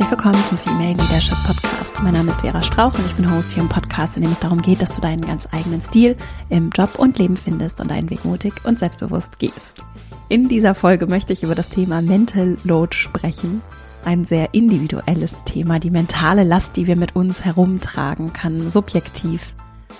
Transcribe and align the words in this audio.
Herzlich 0.00 0.18
willkommen 0.18 0.44
zum 0.46 0.56
Female 0.56 0.94
Leadership 0.94 1.36
Podcast. 1.44 2.02
Mein 2.02 2.14
Name 2.14 2.30
ist 2.30 2.40
Vera 2.40 2.62
Strauch 2.62 2.94
und 2.98 3.04
ich 3.04 3.14
bin 3.16 3.30
Host 3.30 3.52
hier 3.52 3.62
im 3.62 3.68
Podcast, 3.68 4.16
in 4.16 4.22
dem 4.22 4.32
es 4.32 4.40
darum 4.40 4.62
geht, 4.62 4.80
dass 4.80 4.92
du 4.92 5.00
deinen 5.02 5.20
ganz 5.20 5.46
eigenen 5.52 5.82
Stil 5.82 6.16
im 6.48 6.70
Job 6.70 6.98
und 6.98 7.18
Leben 7.18 7.36
findest 7.36 7.82
und 7.82 7.90
deinen 7.90 8.08
Weg 8.08 8.24
mutig 8.24 8.54
und 8.64 8.78
selbstbewusst 8.78 9.38
gehst. 9.38 9.84
In 10.30 10.48
dieser 10.48 10.74
Folge 10.74 11.06
möchte 11.06 11.34
ich 11.34 11.42
über 11.42 11.54
das 11.54 11.68
Thema 11.68 12.00
Mental 12.00 12.56
Load 12.64 12.96
sprechen. 12.96 13.60
Ein 14.02 14.24
sehr 14.24 14.54
individuelles 14.54 15.34
Thema. 15.44 15.78
Die 15.78 15.90
mentale 15.90 16.44
Last, 16.44 16.78
die 16.78 16.86
wir 16.86 16.96
mit 16.96 17.14
uns 17.14 17.44
herumtragen, 17.44 18.32
kann 18.32 18.70
subjektiv 18.70 19.54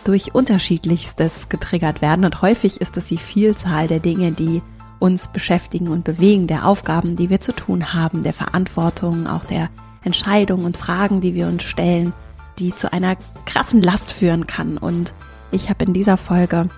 durch 0.04 0.34
unterschiedlichstes 0.34 1.50
getriggert 1.50 2.00
werden 2.00 2.24
und 2.24 2.40
häufig 2.40 2.80
ist 2.80 2.96
es 2.96 3.04
die 3.04 3.18
Vielzahl 3.18 3.86
der 3.86 4.00
Dinge, 4.00 4.32
die 4.32 4.62
uns 4.98 5.28
beschäftigen 5.28 5.88
und 5.88 6.04
bewegen, 6.04 6.46
der 6.46 6.66
Aufgaben, 6.66 7.16
die 7.16 7.28
wir 7.28 7.40
zu 7.40 7.52
tun 7.52 7.92
haben, 7.92 8.22
der 8.22 8.32
Verantwortung, 8.32 9.26
auch 9.26 9.44
der 9.44 9.68
Entscheidungen 10.02 10.64
und 10.64 10.76
Fragen, 10.76 11.20
die 11.20 11.34
wir 11.34 11.46
uns 11.46 11.62
stellen, 11.62 12.12
die 12.58 12.74
zu 12.74 12.92
einer 12.92 13.16
krassen 13.46 13.82
Last 13.82 14.12
führen 14.12 14.46
kann. 14.46 14.76
Und 14.78 15.12
ich 15.50 15.68
habe 15.68 15.84
in 15.84 15.92
dieser 15.92 16.16
Folge 16.16 16.68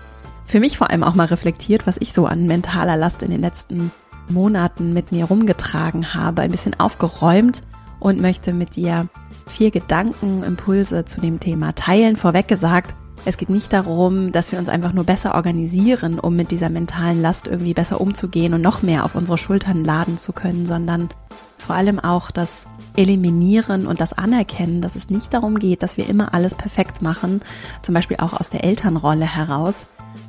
für 0.45 0.59
mich 0.59 0.77
vor 0.77 0.89
allem 0.89 1.03
auch 1.03 1.15
mal 1.15 1.27
reflektiert, 1.27 1.87
was 1.87 1.97
ich 1.99 2.13
so 2.13 2.25
an 2.25 2.45
mentaler 2.45 2.97
Last 2.97 3.23
in 3.23 3.31
den 3.31 3.41
letzten 3.41 3.91
Monaten 4.29 4.93
mit 4.93 5.11
mir 5.11 5.25
rumgetragen 5.25 6.13
habe, 6.13 6.41
ein 6.41 6.51
bisschen 6.51 6.79
aufgeräumt 6.79 7.63
und 7.99 8.21
möchte 8.21 8.53
mit 8.53 8.75
dir 8.75 9.07
vier 9.47 9.71
Gedanken, 9.71 10.43
Impulse 10.43 11.05
zu 11.05 11.21
dem 11.21 11.39
Thema 11.39 11.73
teilen. 11.73 12.17
Vorweg 12.17 12.47
gesagt, 12.47 12.95
es 13.25 13.37
geht 13.37 13.49
nicht 13.49 13.71
darum, 13.71 14.31
dass 14.31 14.51
wir 14.51 14.59
uns 14.59 14.67
einfach 14.67 14.91
nur 14.91 15.05
besser 15.05 15.35
organisieren, 15.35 16.19
um 16.19 16.35
mit 16.35 16.51
dieser 16.51 16.69
mentalen 16.69 17.21
Last 17.21 17.47
irgendwie 17.47 17.73
besser 17.73 18.01
umzugehen 18.01 18.53
und 18.53 18.61
noch 18.61 18.81
mehr 18.81 19.05
auf 19.05 19.15
unsere 19.15 19.37
Schultern 19.37 19.85
laden 19.85 20.17
zu 20.17 20.33
können, 20.33 20.65
sondern 20.65 21.09
vor 21.57 21.75
allem 21.75 21.99
auch 21.99 22.31
das 22.31 22.65
Eliminieren 22.95 23.87
und 23.87 24.01
das 24.01 24.13
Anerkennen, 24.13 24.81
dass 24.81 24.95
es 24.95 25.09
nicht 25.09 25.33
darum 25.33 25.57
geht, 25.57 25.81
dass 25.81 25.97
wir 25.97 26.07
immer 26.07 26.33
alles 26.33 26.55
perfekt 26.55 27.01
machen, 27.01 27.41
zum 27.81 27.95
Beispiel 27.95 28.17
auch 28.17 28.33
aus 28.39 28.49
der 28.49 28.63
Elternrolle 28.63 29.25
heraus. 29.25 29.73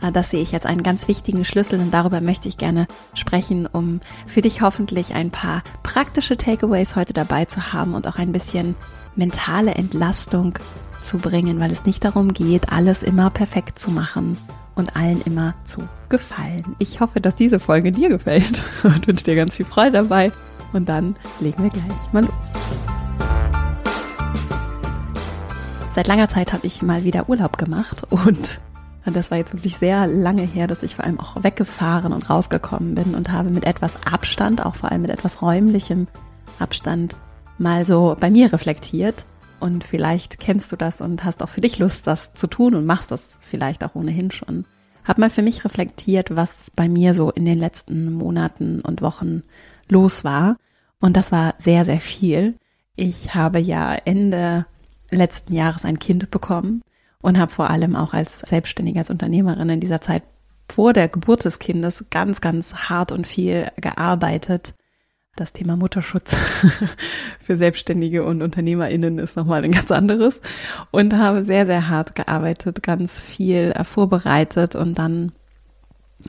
Ah, 0.00 0.10
das 0.10 0.30
sehe 0.30 0.40
ich 0.42 0.52
jetzt 0.52 0.66
einen 0.66 0.82
ganz 0.82 1.08
wichtigen 1.08 1.44
Schlüssel 1.44 1.80
und 1.80 1.92
darüber 1.92 2.20
möchte 2.20 2.48
ich 2.48 2.56
gerne 2.56 2.86
sprechen, 3.12 3.66
um 3.66 4.00
für 4.26 4.42
dich 4.42 4.62
hoffentlich 4.62 5.14
ein 5.14 5.30
paar 5.30 5.62
praktische 5.82 6.36
Takeaways 6.36 6.96
heute 6.96 7.12
dabei 7.12 7.44
zu 7.44 7.72
haben 7.72 7.94
und 7.94 8.06
auch 8.06 8.16
ein 8.16 8.32
bisschen 8.32 8.76
mentale 9.14 9.74
Entlastung 9.74 10.58
zu 11.02 11.18
bringen, 11.18 11.60
weil 11.60 11.70
es 11.70 11.84
nicht 11.84 12.04
darum 12.04 12.32
geht, 12.32 12.72
alles 12.72 13.02
immer 13.02 13.30
perfekt 13.30 13.78
zu 13.78 13.90
machen 13.90 14.38
und 14.74 14.96
allen 14.96 15.20
immer 15.22 15.54
zu 15.64 15.82
gefallen. 16.08 16.76
Ich 16.78 17.00
hoffe, 17.00 17.20
dass 17.20 17.36
diese 17.36 17.60
Folge 17.60 17.92
dir 17.92 18.08
gefällt 18.08 18.64
und 18.82 19.06
wünsche 19.06 19.24
dir 19.24 19.36
ganz 19.36 19.56
viel 19.56 19.66
Freude 19.66 19.92
dabei. 19.92 20.32
Und 20.74 20.88
dann 20.88 21.16
legen 21.40 21.62
wir 21.62 21.70
gleich 21.70 22.12
mal 22.12 22.24
los. 22.24 22.32
Seit 25.94 26.06
langer 26.08 26.28
Zeit 26.28 26.52
habe 26.52 26.66
ich 26.66 26.82
mal 26.82 27.04
wieder 27.04 27.28
Urlaub 27.28 27.56
gemacht 27.56 28.02
und 28.10 28.60
das 29.06 29.30
war 29.30 29.38
jetzt 29.38 29.54
wirklich 29.54 29.76
sehr 29.76 30.06
lange 30.06 30.42
her, 30.42 30.66
dass 30.66 30.82
ich 30.82 30.96
vor 30.96 31.04
allem 31.04 31.20
auch 31.20 31.42
weggefahren 31.44 32.12
und 32.12 32.28
rausgekommen 32.28 32.94
bin 32.94 33.14
und 33.14 33.30
habe 33.30 33.50
mit 33.50 33.64
etwas 33.64 33.94
Abstand, 34.04 34.66
auch 34.66 34.74
vor 34.74 34.90
allem 34.90 35.02
mit 35.02 35.10
etwas 35.10 35.40
räumlichem 35.40 36.08
Abstand, 36.58 37.16
mal 37.58 37.84
so 37.84 38.16
bei 38.18 38.30
mir 38.30 38.52
reflektiert, 38.52 39.24
und 39.60 39.82
vielleicht 39.82 40.40
kennst 40.40 40.70
du 40.72 40.76
das 40.76 41.00
und 41.00 41.24
hast 41.24 41.42
auch 41.42 41.48
für 41.48 41.62
dich 41.62 41.78
Lust, 41.78 42.06
das 42.06 42.34
zu 42.34 42.48
tun 42.48 42.74
und 42.74 42.84
machst 42.84 43.10
das 43.10 43.38
vielleicht 43.40 43.82
auch 43.82 43.94
ohnehin 43.94 44.30
schon. 44.30 44.66
Hab 45.04 45.16
mal 45.16 45.30
für 45.30 45.40
mich 45.40 45.64
reflektiert, 45.64 46.36
was 46.36 46.70
bei 46.76 46.86
mir 46.86 47.14
so 47.14 47.30
in 47.30 47.46
den 47.46 47.58
letzten 47.58 48.12
Monaten 48.12 48.80
und 48.82 49.00
Wochen 49.00 49.42
los 49.88 50.24
war. 50.24 50.56
Und 51.00 51.16
das 51.16 51.32
war 51.32 51.54
sehr, 51.58 51.84
sehr 51.84 52.00
viel. 52.00 52.56
Ich 52.96 53.34
habe 53.34 53.58
ja 53.58 53.94
Ende 53.94 54.66
letzten 55.10 55.54
Jahres 55.54 55.84
ein 55.84 55.98
Kind 55.98 56.30
bekommen 56.30 56.82
und 57.20 57.38
habe 57.38 57.52
vor 57.52 57.70
allem 57.70 57.96
auch 57.96 58.14
als 58.14 58.40
Selbstständige, 58.40 58.98
als 58.98 59.10
Unternehmerin 59.10 59.68
in 59.68 59.80
dieser 59.80 60.00
Zeit 60.00 60.22
vor 60.70 60.92
der 60.92 61.08
Geburt 61.08 61.44
des 61.44 61.58
Kindes 61.58 62.04
ganz, 62.10 62.40
ganz 62.40 62.74
hart 62.74 63.12
und 63.12 63.26
viel 63.26 63.70
gearbeitet 63.76 64.74
das 65.36 65.52
Thema 65.52 65.76
Mutterschutz 65.76 66.36
für 67.40 67.56
Selbstständige 67.56 68.24
und 68.24 68.42
UnternehmerInnen 68.42 69.18
ist 69.18 69.36
nochmal 69.36 69.64
ein 69.64 69.72
ganz 69.72 69.90
anderes 69.90 70.40
und 70.90 71.14
habe 71.14 71.44
sehr, 71.44 71.66
sehr 71.66 71.88
hart 71.88 72.14
gearbeitet, 72.14 72.82
ganz 72.82 73.20
viel 73.20 73.72
äh, 73.74 73.84
vorbereitet 73.84 74.76
und 74.76 74.98
dann 74.98 75.32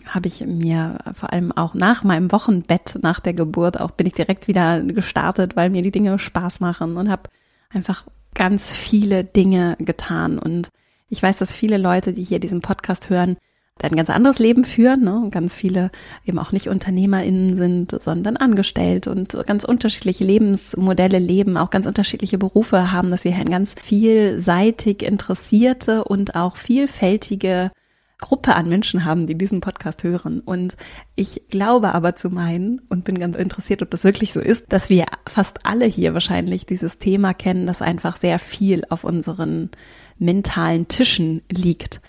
habe 0.08 0.28
ich 0.28 0.42
mir 0.46 1.00
vor 1.14 1.32
allem 1.32 1.52
auch 1.52 1.74
nach 1.74 2.04
meinem 2.04 2.32
Wochenbett, 2.32 3.00
nach 3.02 3.20
der 3.20 3.34
Geburt, 3.34 3.80
auch 3.80 3.92
bin 3.92 4.08
ich 4.08 4.14
direkt 4.14 4.48
wieder 4.48 4.82
gestartet, 4.82 5.56
weil 5.56 5.70
mir 5.70 5.82
die 5.82 5.92
Dinge 5.92 6.18
Spaß 6.20 6.60
machen 6.60 6.98
und 6.98 7.10
habe 7.10 7.30
einfach 7.70 8.06
ganz 8.34 8.76
viele 8.76 9.24
Dinge 9.24 9.76
getan 9.80 10.40
und 10.40 10.70
ich 11.10 11.22
weiß, 11.22 11.38
dass 11.38 11.54
viele 11.54 11.78
Leute, 11.78 12.14
die 12.14 12.24
hier 12.24 12.40
diesen 12.40 12.62
Podcast 12.62 13.10
hören, 13.10 13.38
ein 13.82 13.96
ganz 13.96 14.10
anderes 14.10 14.40
Leben 14.40 14.64
führen. 14.64 15.04
Ne? 15.04 15.28
Ganz 15.32 15.56
viele 15.56 15.92
eben 16.26 16.40
auch 16.40 16.52
nicht 16.52 16.70
UnternehmerInnen 16.70 17.56
sind, 17.58 17.96
sondern 18.02 18.38
angestellt 18.38 19.08
und 19.08 19.38
ganz 19.46 19.64
unterschiedliche 19.64 20.24
Lebensmodelle 20.24 21.20
leben, 21.20 21.58
auch 21.58 21.70
ganz 21.70 21.86
unterschiedliche 21.86 22.38
Berufe 22.38 22.92
haben, 22.92 23.12
dass 23.12 23.24
wir 23.24 23.32
hier 23.32 23.42
ein 23.42 23.52
ganz 23.52 23.76
vielseitig 23.82 25.04
interessierte 25.04 26.04
und 26.04 26.36
auch 26.36 26.58
vielfältige 26.58 27.72
Gruppe 28.20 28.56
an 28.56 28.70
Menschen 28.70 29.06
haben, 29.06 29.28
die 29.28 29.38
diesen 29.38 29.62
Podcast 29.62 30.04
hören. 30.04 30.40
Und 30.40 30.78
ich 31.16 31.44
glaube 31.50 31.94
aber 31.94 32.16
zu 32.16 32.30
meinen 32.30 32.82
und 32.90 33.04
bin 33.04 33.20
ganz 33.20 33.36
interessiert, 33.36 33.82
ob 33.82 33.92
das 33.92 34.04
wirklich 34.04 34.34
so 34.34 34.40
ist, 34.40 34.66
dass 34.70 34.90
wir 34.90 35.06
fast 35.28 35.66
alle 35.66 35.86
hier 35.86 36.14
wahrscheinlich 36.14 36.66
dieses 36.66 36.98
Thema 36.98 37.34
kennen, 37.34 37.68
das 37.68 37.82
einfach 37.82 38.18
sehr 38.18 38.40
viel 38.40 38.84
auf 38.90 39.04
unseren 39.04 39.70
mentalen 40.18 40.88
Tischen 40.88 41.42
liegt 41.52 42.02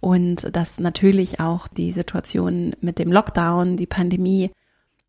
und 0.00 0.54
dass 0.54 0.78
natürlich 0.78 1.40
auch 1.40 1.66
die 1.66 1.92
Situation 1.92 2.74
mit 2.80 2.98
dem 2.98 3.10
Lockdown, 3.10 3.76
die 3.76 3.86
Pandemie, 3.86 4.50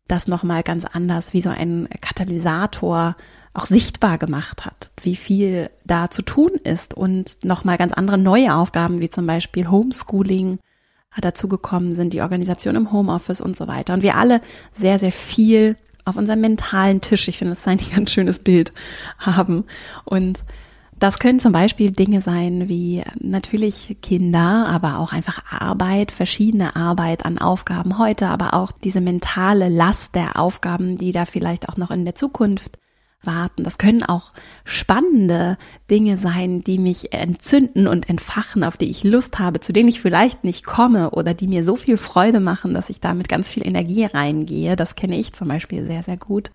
das 0.08 0.26
nochmal 0.26 0.62
ganz 0.64 0.84
anders 0.84 1.32
wie 1.32 1.40
so 1.40 1.50
ein 1.50 1.88
Katalysator 2.00 3.16
auch 3.52 3.66
sichtbar 3.66 4.18
gemacht 4.18 4.64
hat, 4.64 4.90
wie 5.02 5.16
viel 5.16 5.70
da 5.84 6.10
zu 6.10 6.22
tun 6.22 6.52
ist 6.62 6.94
und 6.94 7.38
nochmal 7.44 7.78
ganz 7.78 7.92
andere 7.92 8.18
neue 8.18 8.54
Aufgaben 8.54 9.00
wie 9.00 9.10
zum 9.10 9.26
Beispiel 9.26 9.68
Homeschooling 9.68 10.58
dazugekommen 11.20 11.94
sind, 11.94 12.14
die 12.14 12.20
Organisation 12.20 12.76
im 12.76 12.92
Homeoffice 12.92 13.40
und 13.40 13.56
so 13.56 13.66
weiter. 13.66 13.94
Und 13.94 14.02
wir 14.02 14.16
alle 14.16 14.40
sehr, 14.74 15.00
sehr 15.00 15.10
viel 15.10 15.76
auf 16.04 16.16
unserem 16.16 16.40
mentalen 16.40 17.00
Tisch, 17.00 17.26
ich 17.28 17.38
finde 17.38 17.54
das 17.54 17.60
ist 17.60 17.68
ein 17.68 17.80
ganz 17.94 18.12
schönes 18.12 18.38
Bild, 18.38 18.72
haben. 19.18 19.64
Und 20.04 20.44
das 21.00 21.18
können 21.18 21.40
zum 21.40 21.52
Beispiel 21.52 21.90
Dinge 21.90 22.20
sein 22.20 22.68
wie 22.68 23.02
natürlich 23.18 23.96
Kinder, 24.02 24.66
aber 24.68 24.98
auch 24.98 25.12
einfach 25.12 25.50
Arbeit, 25.50 26.12
verschiedene 26.12 26.76
Arbeit 26.76 27.24
an 27.24 27.38
Aufgaben 27.38 27.98
heute, 27.98 28.28
aber 28.28 28.54
auch 28.54 28.70
diese 28.70 29.00
mentale 29.00 29.70
Last 29.70 30.14
der 30.14 30.38
Aufgaben, 30.38 30.98
die 30.98 31.10
da 31.10 31.24
vielleicht 31.24 31.68
auch 31.68 31.78
noch 31.78 31.90
in 31.90 32.04
der 32.04 32.14
Zukunft 32.14 32.78
warten. 33.22 33.64
Das 33.64 33.78
können 33.78 34.02
auch 34.02 34.32
spannende 34.64 35.58
Dinge 35.90 36.16
sein, 36.16 36.62
die 36.62 36.78
mich 36.78 37.12
entzünden 37.12 37.86
und 37.86 38.08
entfachen, 38.08 38.64
auf 38.64 38.76
die 38.76 38.90
ich 38.90 39.04
Lust 39.04 39.38
habe, 39.38 39.60
zu 39.60 39.72
denen 39.72 39.88
ich 39.88 40.00
vielleicht 40.00 40.44
nicht 40.44 40.64
komme 40.64 41.10
oder 41.10 41.34
die 41.34 41.48
mir 41.48 41.64
so 41.64 41.76
viel 41.76 41.96
Freude 41.96 42.40
machen, 42.40 42.74
dass 42.74 42.90
ich 42.90 43.00
da 43.00 43.14
mit 43.14 43.28
ganz 43.28 43.48
viel 43.48 43.66
Energie 43.66 44.04
reingehe. 44.04 44.76
Das 44.76 44.94
kenne 44.94 45.18
ich 45.18 45.32
zum 45.32 45.48
Beispiel 45.48 45.86
sehr, 45.86 46.02
sehr 46.02 46.16
gut. 46.16 46.50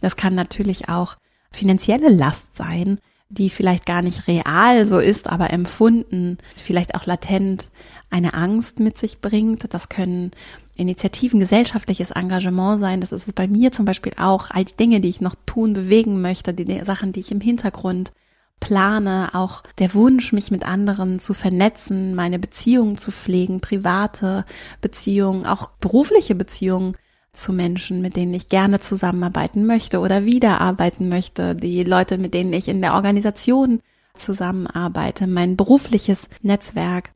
Das 0.00 0.16
kann 0.16 0.34
natürlich 0.34 0.88
auch 0.88 1.16
finanzielle 1.52 2.08
Last 2.08 2.56
sein, 2.56 2.98
die 3.28 3.50
vielleicht 3.50 3.86
gar 3.86 4.02
nicht 4.02 4.26
real 4.26 4.84
so 4.84 4.98
ist, 4.98 5.28
aber 5.28 5.50
empfunden, 5.50 6.38
vielleicht 6.50 6.94
auch 6.94 7.06
latent 7.06 7.70
eine 8.10 8.34
Angst 8.34 8.80
mit 8.80 8.98
sich 8.98 9.20
bringt. 9.20 9.72
Das 9.72 9.88
können 9.88 10.32
Initiativen, 10.80 11.40
gesellschaftliches 11.40 12.10
Engagement 12.10 12.80
sein. 12.80 13.00
Das 13.00 13.12
ist 13.12 13.32
bei 13.34 13.46
mir 13.46 13.70
zum 13.70 13.84
Beispiel 13.84 14.12
auch 14.18 14.50
all 14.50 14.64
die 14.64 14.76
Dinge, 14.76 15.00
die 15.00 15.08
ich 15.08 15.20
noch 15.20 15.34
tun, 15.46 15.72
bewegen 15.74 16.20
möchte, 16.20 16.54
die 16.54 16.84
Sachen, 16.84 17.12
die 17.12 17.20
ich 17.20 17.30
im 17.30 17.40
Hintergrund 17.40 18.12
plane, 18.60 19.30
auch 19.32 19.62
der 19.78 19.94
Wunsch, 19.94 20.32
mich 20.32 20.50
mit 20.50 20.66
anderen 20.66 21.18
zu 21.18 21.34
vernetzen, 21.34 22.14
meine 22.14 22.38
Beziehungen 22.38 22.98
zu 22.98 23.10
pflegen, 23.10 23.60
private 23.60 24.44
Beziehungen, 24.80 25.46
auch 25.46 25.70
berufliche 25.80 26.34
Beziehungen 26.34 26.92
zu 27.32 27.52
Menschen, 27.52 28.02
mit 28.02 28.16
denen 28.16 28.34
ich 28.34 28.48
gerne 28.48 28.80
zusammenarbeiten 28.80 29.64
möchte 29.64 30.00
oder 30.00 30.24
wieder 30.24 30.60
arbeiten 30.60 31.08
möchte, 31.08 31.54
die 31.54 31.84
Leute, 31.84 32.18
mit 32.18 32.34
denen 32.34 32.52
ich 32.52 32.68
in 32.68 32.82
der 32.82 32.94
Organisation 32.94 33.80
zusammenarbeite, 34.14 35.26
mein 35.26 35.56
berufliches 35.56 36.22
Netzwerk 36.42 37.12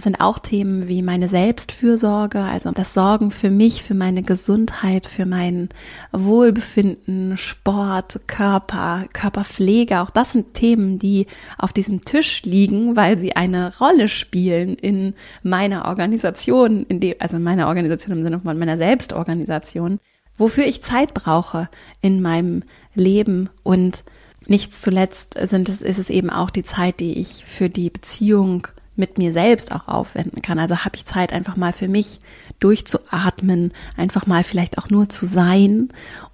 sind 0.00 0.20
auch 0.20 0.38
Themen 0.38 0.88
wie 0.88 1.02
meine 1.02 1.28
Selbstfürsorge, 1.28 2.40
also 2.40 2.70
das 2.72 2.94
Sorgen 2.94 3.30
für 3.30 3.50
mich, 3.50 3.82
für 3.82 3.94
meine 3.94 4.22
Gesundheit, 4.22 5.06
für 5.06 5.26
mein 5.26 5.68
Wohlbefinden, 6.12 7.36
Sport, 7.36 8.20
Körper, 8.26 9.04
Körperpflege. 9.12 10.00
Auch 10.00 10.10
das 10.10 10.32
sind 10.32 10.54
Themen, 10.54 10.98
die 10.98 11.26
auf 11.58 11.72
diesem 11.72 12.04
Tisch 12.04 12.42
liegen, 12.42 12.96
weil 12.96 13.18
sie 13.18 13.36
eine 13.36 13.76
Rolle 13.78 14.08
spielen 14.08 14.74
in 14.74 15.14
meiner 15.42 15.84
Organisation, 15.84 16.84
in 16.84 17.00
dem, 17.00 17.14
also 17.20 17.36
in 17.36 17.42
meiner 17.42 17.68
Organisation 17.68 18.18
im 18.18 18.22
Sinne 18.22 18.40
von 18.40 18.58
meiner 18.58 18.76
Selbstorganisation, 18.76 20.00
wofür 20.36 20.64
ich 20.64 20.82
Zeit 20.82 21.14
brauche 21.14 21.68
in 22.00 22.20
meinem 22.20 22.62
Leben 22.94 23.48
und 23.62 24.02
nichts 24.46 24.82
zuletzt 24.82 25.36
sind 25.40 25.68
es, 25.68 25.80
ist 25.80 25.98
es 25.98 26.10
eben 26.10 26.30
auch 26.30 26.50
die 26.50 26.64
Zeit, 26.64 27.00
die 27.00 27.18
ich 27.18 27.44
für 27.46 27.70
die 27.70 27.90
Beziehung 27.90 28.66
mit 28.96 29.18
mir 29.18 29.32
selbst 29.32 29.72
auch 29.72 29.88
aufwenden 29.88 30.42
kann. 30.42 30.58
Also 30.58 30.84
habe 30.84 30.96
ich 30.96 31.04
Zeit, 31.04 31.32
einfach 31.32 31.56
mal 31.56 31.72
für 31.72 31.88
mich 31.88 32.20
durchzuatmen, 32.60 33.72
einfach 33.96 34.26
mal 34.26 34.44
vielleicht 34.44 34.78
auch 34.78 34.88
nur 34.90 35.08
zu 35.08 35.26
sein, 35.26 35.88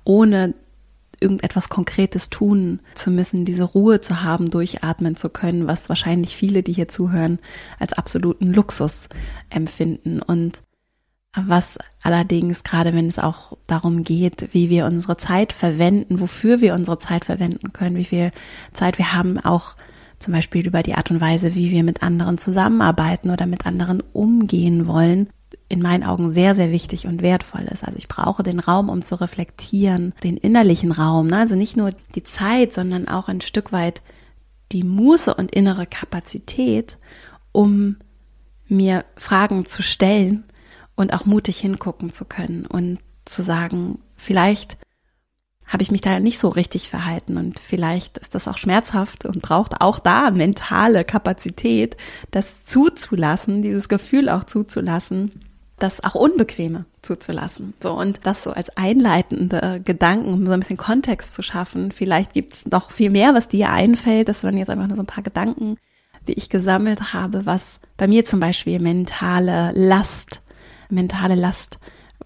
ohne 0.04 0.54
irgendetwas 1.20 1.68
Konkretes 1.68 2.30
tun 2.30 2.80
zu 2.94 3.10
müssen, 3.10 3.44
diese 3.44 3.64
Ruhe 3.64 4.00
zu 4.00 4.22
haben, 4.22 4.46
durchatmen 4.46 5.16
zu 5.16 5.28
können, 5.28 5.66
was 5.66 5.88
wahrscheinlich 5.88 6.34
viele, 6.34 6.62
die 6.62 6.72
hier 6.72 6.88
zuhören, 6.88 7.38
als 7.78 7.92
absoluten 7.92 8.52
Luxus 8.52 9.08
empfinden. 9.50 10.22
Und 10.22 10.62
was 11.34 11.78
allerdings, 12.02 12.64
gerade 12.64 12.92
wenn 12.92 13.06
es 13.06 13.18
auch 13.18 13.56
darum 13.66 14.02
geht, 14.02 14.52
wie 14.52 14.70
wir 14.70 14.86
unsere 14.86 15.16
Zeit 15.16 15.52
verwenden, 15.52 16.20
wofür 16.20 16.60
wir 16.60 16.74
unsere 16.74 16.98
Zeit 16.98 17.24
verwenden 17.26 17.72
können, 17.72 17.96
wie 17.96 18.04
viel 18.04 18.32
Zeit 18.72 18.98
wir 18.98 19.12
haben, 19.12 19.38
auch 19.38 19.76
zum 20.20 20.34
Beispiel 20.34 20.66
über 20.66 20.82
die 20.82 20.94
Art 20.94 21.10
und 21.10 21.20
Weise, 21.20 21.54
wie 21.54 21.70
wir 21.70 21.82
mit 21.82 22.02
anderen 22.02 22.38
zusammenarbeiten 22.38 23.30
oder 23.30 23.46
mit 23.46 23.66
anderen 23.66 24.02
umgehen 24.12 24.86
wollen, 24.86 25.28
in 25.68 25.80
meinen 25.80 26.04
Augen 26.04 26.30
sehr, 26.30 26.54
sehr 26.54 26.70
wichtig 26.70 27.06
und 27.06 27.22
wertvoll 27.22 27.62
ist. 27.62 27.84
Also 27.84 27.96
ich 27.96 28.06
brauche 28.06 28.42
den 28.42 28.60
Raum, 28.60 28.88
um 28.88 29.02
zu 29.02 29.20
reflektieren, 29.20 30.14
den 30.22 30.36
innerlichen 30.36 30.92
Raum, 30.92 31.26
ne? 31.26 31.38
also 31.38 31.56
nicht 31.56 31.76
nur 31.76 31.90
die 32.14 32.22
Zeit, 32.22 32.72
sondern 32.72 33.08
auch 33.08 33.28
ein 33.28 33.40
Stück 33.40 33.72
weit 33.72 34.02
die 34.72 34.84
Muße 34.84 35.34
und 35.34 35.52
innere 35.52 35.86
Kapazität, 35.86 36.98
um 37.52 37.96
mir 38.68 39.04
Fragen 39.16 39.66
zu 39.66 39.82
stellen 39.82 40.44
und 40.94 41.12
auch 41.12 41.24
mutig 41.24 41.58
hingucken 41.58 42.12
zu 42.12 42.24
können 42.24 42.66
und 42.66 42.98
zu 43.24 43.42
sagen, 43.42 43.98
vielleicht 44.16 44.76
habe 45.70 45.84
ich 45.84 45.92
mich 45.92 46.00
da 46.00 46.18
nicht 46.18 46.40
so 46.40 46.48
richtig 46.48 46.90
verhalten 46.90 47.36
und 47.36 47.60
vielleicht 47.60 48.18
ist 48.18 48.34
das 48.34 48.48
auch 48.48 48.58
schmerzhaft 48.58 49.24
und 49.24 49.40
braucht 49.40 49.80
auch 49.80 50.00
da 50.00 50.30
mentale 50.32 51.04
Kapazität, 51.04 51.96
das 52.32 52.64
zuzulassen, 52.64 53.62
dieses 53.62 53.88
Gefühl 53.88 54.28
auch 54.28 54.42
zuzulassen, 54.44 55.40
das 55.78 56.02
auch 56.02 56.16
Unbequeme 56.16 56.86
zuzulassen. 57.02 57.72
So, 57.80 57.92
und 57.92 58.20
das 58.24 58.42
so 58.42 58.50
als 58.50 58.76
einleitende 58.76 59.80
Gedanken, 59.84 60.34
um 60.34 60.44
so 60.44 60.52
ein 60.52 60.60
bisschen 60.60 60.76
Kontext 60.76 61.34
zu 61.34 61.42
schaffen. 61.42 61.92
Vielleicht 61.92 62.34
gibt 62.34 62.54
es 62.54 62.66
noch 62.66 62.90
viel 62.90 63.08
mehr, 63.10 63.32
was 63.32 63.46
dir 63.46 63.70
einfällt. 63.70 64.28
Das 64.28 64.42
waren 64.42 64.58
jetzt 64.58 64.70
einfach 64.70 64.88
nur 64.88 64.96
so 64.96 65.02
ein 65.04 65.06
paar 65.06 65.24
Gedanken, 65.24 65.76
die 66.26 66.34
ich 66.34 66.50
gesammelt 66.50 67.12
habe, 67.12 67.46
was 67.46 67.78
bei 67.96 68.08
mir 68.08 68.24
zum 68.24 68.40
Beispiel 68.40 68.80
mentale 68.80 69.70
Last, 69.74 70.42
mentale 70.90 71.36
Last 71.36 71.78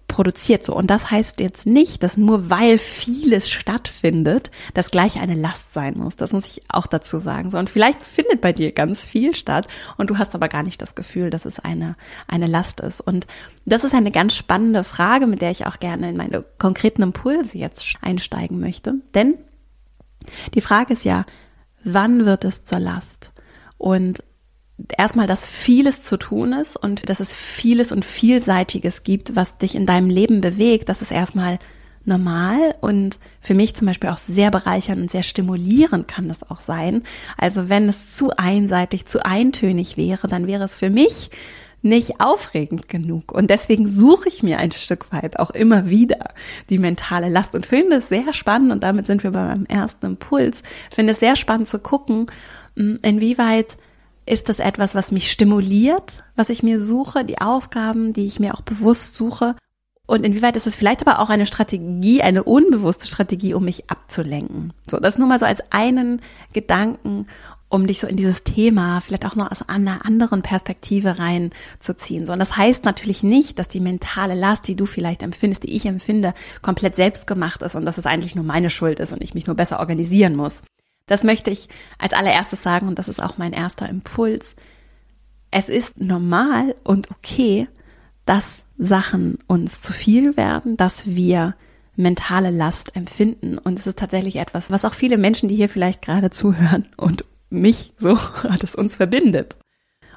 produziert. 0.07 0.63
So. 0.63 0.75
Und 0.75 0.89
das 0.89 1.11
heißt 1.11 1.39
jetzt 1.39 1.65
nicht, 1.65 2.03
dass 2.03 2.17
nur 2.17 2.49
weil 2.49 2.77
vieles 2.77 3.49
stattfindet, 3.49 4.51
das 4.73 4.91
gleich 4.91 5.19
eine 5.19 5.35
Last 5.35 5.73
sein 5.73 5.97
muss. 5.97 6.15
Das 6.15 6.33
muss 6.33 6.45
ich 6.47 6.61
auch 6.69 6.87
dazu 6.87 7.19
sagen. 7.19 7.49
So. 7.49 7.57
Und 7.57 7.69
vielleicht 7.69 8.01
findet 8.03 8.41
bei 8.41 8.53
dir 8.53 8.71
ganz 8.71 9.05
viel 9.05 9.35
statt 9.35 9.67
und 9.97 10.09
du 10.09 10.17
hast 10.17 10.35
aber 10.35 10.47
gar 10.47 10.63
nicht 10.63 10.81
das 10.81 10.95
Gefühl, 10.95 11.29
dass 11.29 11.45
es 11.45 11.59
eine, 11.59 11.95
eine 12.27 12.47
Last 12.47 12.79
ist. 12.79 13.01
Und 13.01 13.27
das 13.65 13.83
ist 13.83 13.93
eine 13.93 14.11
ganz 14.11 14.35
spannende 14.35 14.83
Frage, 14.83 15.27
mit 15.27 15.41
der 15.41 15.51
ich 15.51 15.65
auch 15.65 15.79
gerne 15.79 16.09
in 16.09 16.17
meine 16.17 16.43
konkreten 16.59 17.01
Impulse 17.01 17.57
jetzt 17.57 17.95
einsteigen 18.01 18.59
möchte. 18.59 18.95
Denn 19.13 19.35
die 20.53 20.61
Frage 20.61 20.93
ist 20.93 21.05
ja, 21.05 21.25
wann 21.83 22.25
wird 22.25 22.45
es 22.45 22.63
zur 22.63 22.79
Last? 22.79 23.31
Und 23.77 24.23
erstmal, 24.97 25.27
dass 25.27 25.47
vieles 25.47 26.03
zu 26.03 26.17
tun 26.17 26.53
ist 26.53 26.75
und 26.75 27.09
dass 27.09 27.19
es 27.19 27.33
vieles 27.33 27.91
und 27.91 28.03
vielseitiges 28.05 29.03
gibt, 29.03 29.35
was 29.35 29.57
dich 29.57 29.75
in 29.75 29.85
deinem 29.85 30.09
Leben 30.09 30.41
bewegt. 30.41 30.89
Das 30.89 31.01
ist 31.01 31.11
erstmal 31.11 31.59
normal 32.03 32.75
und 32.81 33.19
für 33.41 33.55
mich 33.55 33.73
zum 33.75 33.87
Beispiel 33.87 34.09
auch 34.09 34.17
sehr 34.17 34.51
bereichernd 34.51 35.01
und 35.01 35.11
sehr 35.11 35.23
stimulierend 35.23 36.07
kann 36.07 36.27
das 36.27 36.49
auch 36.49 36.59
sein. 36.59 37.03
Also 37.37 37.69
wenn 37.69 37.89
es 37.89 38.15
zu 38.15 38.31
einseitig, 38.37 39.05
zu 39.05 39.25
eintönig 39.25 39.97
wäre, 39.97 40.27
dann 40.27 40.47
wäre 40.47 40.63
es 40.63 40.75
für 40.75 40.89
mich 40.89 41.31
nicht 41.81 42.19
aufregend 42.19 42.89
genug. 42.89 43.31
Und 43.31 43.51
deswegen 43.51 43.87
suche 43.87 44.27
ich 44.27 44.41
mir 44.41 44.57
ein 44.57 44.71
Stück 44.71 45.11
weit 45.13 45.39
auch 45.39 45.51
immer 45.51 45.89
wieder 45.89 46.33
die 46.69 46.79
mentale 46.79 47.29
Last 47.29 47.53
und 47.53 47.65
finde 47.65 47.97
es 47.97 48.09
sehr 48.09 48.33
spannend. 48.33 48.71
Und 48.71 48.83
damit 48.83 49.05
sind 49.05 49.23
wir 49.23 49.31
bei 49.31 49.43
meinem 49.43 49.65
ersten 49.67 50.05
Impuls. 50.07 50.63
Finde 50.93 51.13
es 51.13 51.19
sehr 51.19 51.35
spannend 51.35 51.67
zu 51.67 51.77
gucken, 51.77 52.25
inwieweit 52.75 53.77
ist 54.25 54.49
das 54.49 54.59
etwas, 54.59 54.95
was 54.95 55.11
mich 55.11 55.31
stimuliert, 55.31 56.23
was 56.35 56.49
ich 56.49 56.63
mir 56.63 56.79
suche, 56.79 57.25
die 57.25 57.39
Aufgaben, 57.39 58.13
die 58.13 58.25
ich 58.25 58.39
mir 58.39 58.53
auch 58.53 58.61
bewusst 58.61 59.15
suche? 59.15 59.55
Und 60.07 60.23
inwieweit 60.23 60.55
ist 60.55 60.67
es 60.67 60.75
vielleicht 60.75 61.05
aber 61.05 61.19
auch 61.19 61.29
eine 61.29 61.45
Strategie, 61.45 62.21
eine 62.21 62.43
unbewusste 62.43 63.07
Strategie, 63.07 63.53
um 63.53 63.65
mich 63.65 63.89
abzulenken? 63.89 64.73
So, 64.89 64.97
das 64.97 65.17
nur 65.17 65.27
mal 65.27 65.39
so 65.39 65.45
als 65.45 65.61
einen 65.71 66.21
Gedanken, 66.53 67.27
um 67.69 67.87
dich 67.87 67.99
so 67.99 68.07
in 68.07 68.15
dieses 68.15 68.43
Thema 68.43 69.01
vielleicht 69.01 69.25
auch 69.25 69.35
noch 69.35 69.49
aus 69.49 69.67
einer 69.67 70.05
anderen 70.05 70.43
Perspektive 70.43 71.17
reinzuziehen. 71.17 72.25
So, 72.25 72.33
und 72.33 72.39
das 72.39 72.55
heißt 72.55 72.85
natürlich 72.85 73.23
nicht, 73.23 73.57
dass 73.57 73.67
die 73.67 73.79
mentale 73.79 74.35
Last, 74.35 74.67
die 74.67 74.75
du 74.75 74.85
vielleicht 74.85 75.23
empfindest, 75.23 75.63
die 75.63 75.75
ich 75.75 75.85
empfinde, 75.85 76.33
komplett 76.61 76.95
selbstgemacht 76.95 77.63
ist 77.63 77.75
und 77.75 77.85
dass 77.85 77.97
es 77.97 78.05
eigentlich 78.05 78.35
nur 78.35 78.45
meine 78.45 78.69
Schuld 78.69 78.99
ist 78.99 79.13
und 79.13 79.21
ich 79.21 79.33
mich 79.33 79.47
nur 79.47 79.55
besser 79.55 79.79
organisieren 79.79 80.35
muss. 80.35 80.61
Das 81.07 81.23
möchte 81.23 81.51
ich 81.51 81.69
als 81.99 82.13
allererstes 82.13 82.63
sagen 82.63 82.87
und 82.87 82.97
das 82.97 83.07
ist 83.07 83.21
auch 83.21 83.37
mein 83.37 83.53
erster 83.53 83.87
Impuls. 83.87 84.55
Es 85.51 85.69
ist 85.69 85.99
normal 85.99 86.75
und 86.83 87.11
okay, 87.11 87.67
dass 88.25 88.63
Sachen 88.77 89.37
uns 89.47 89.81
zu 89.81 89.93
viel 89.93 90.35
werden, 90.35 90.77
dass 90.77 91.05
wir 91.05 91.55
mentale 91.95 92.49
Last 92.49 92.95
empfinden. 92.95 93.57
Und 93.57 93.79
es 93.79 93.87
ist 93.87 93.99
tatsächlich 93.99 94.37
etwas, 94.37 94.69
was 94.69 94.83
auch 94.83 94.93
viele 94.93 95.17
Menschen, 95.17 95.47
die 95.47 95.55
hier 95.55 95.69
vielleicht 95.69 96.01
gerade 96.01 96.29
zuhören 96.29 96.87
und 96.97 97.23
mich 97.49 97.93
so, 97.97 98.17
das 98.59 98.75
uns 98.75 98.95
verbindet. 98.95 99.57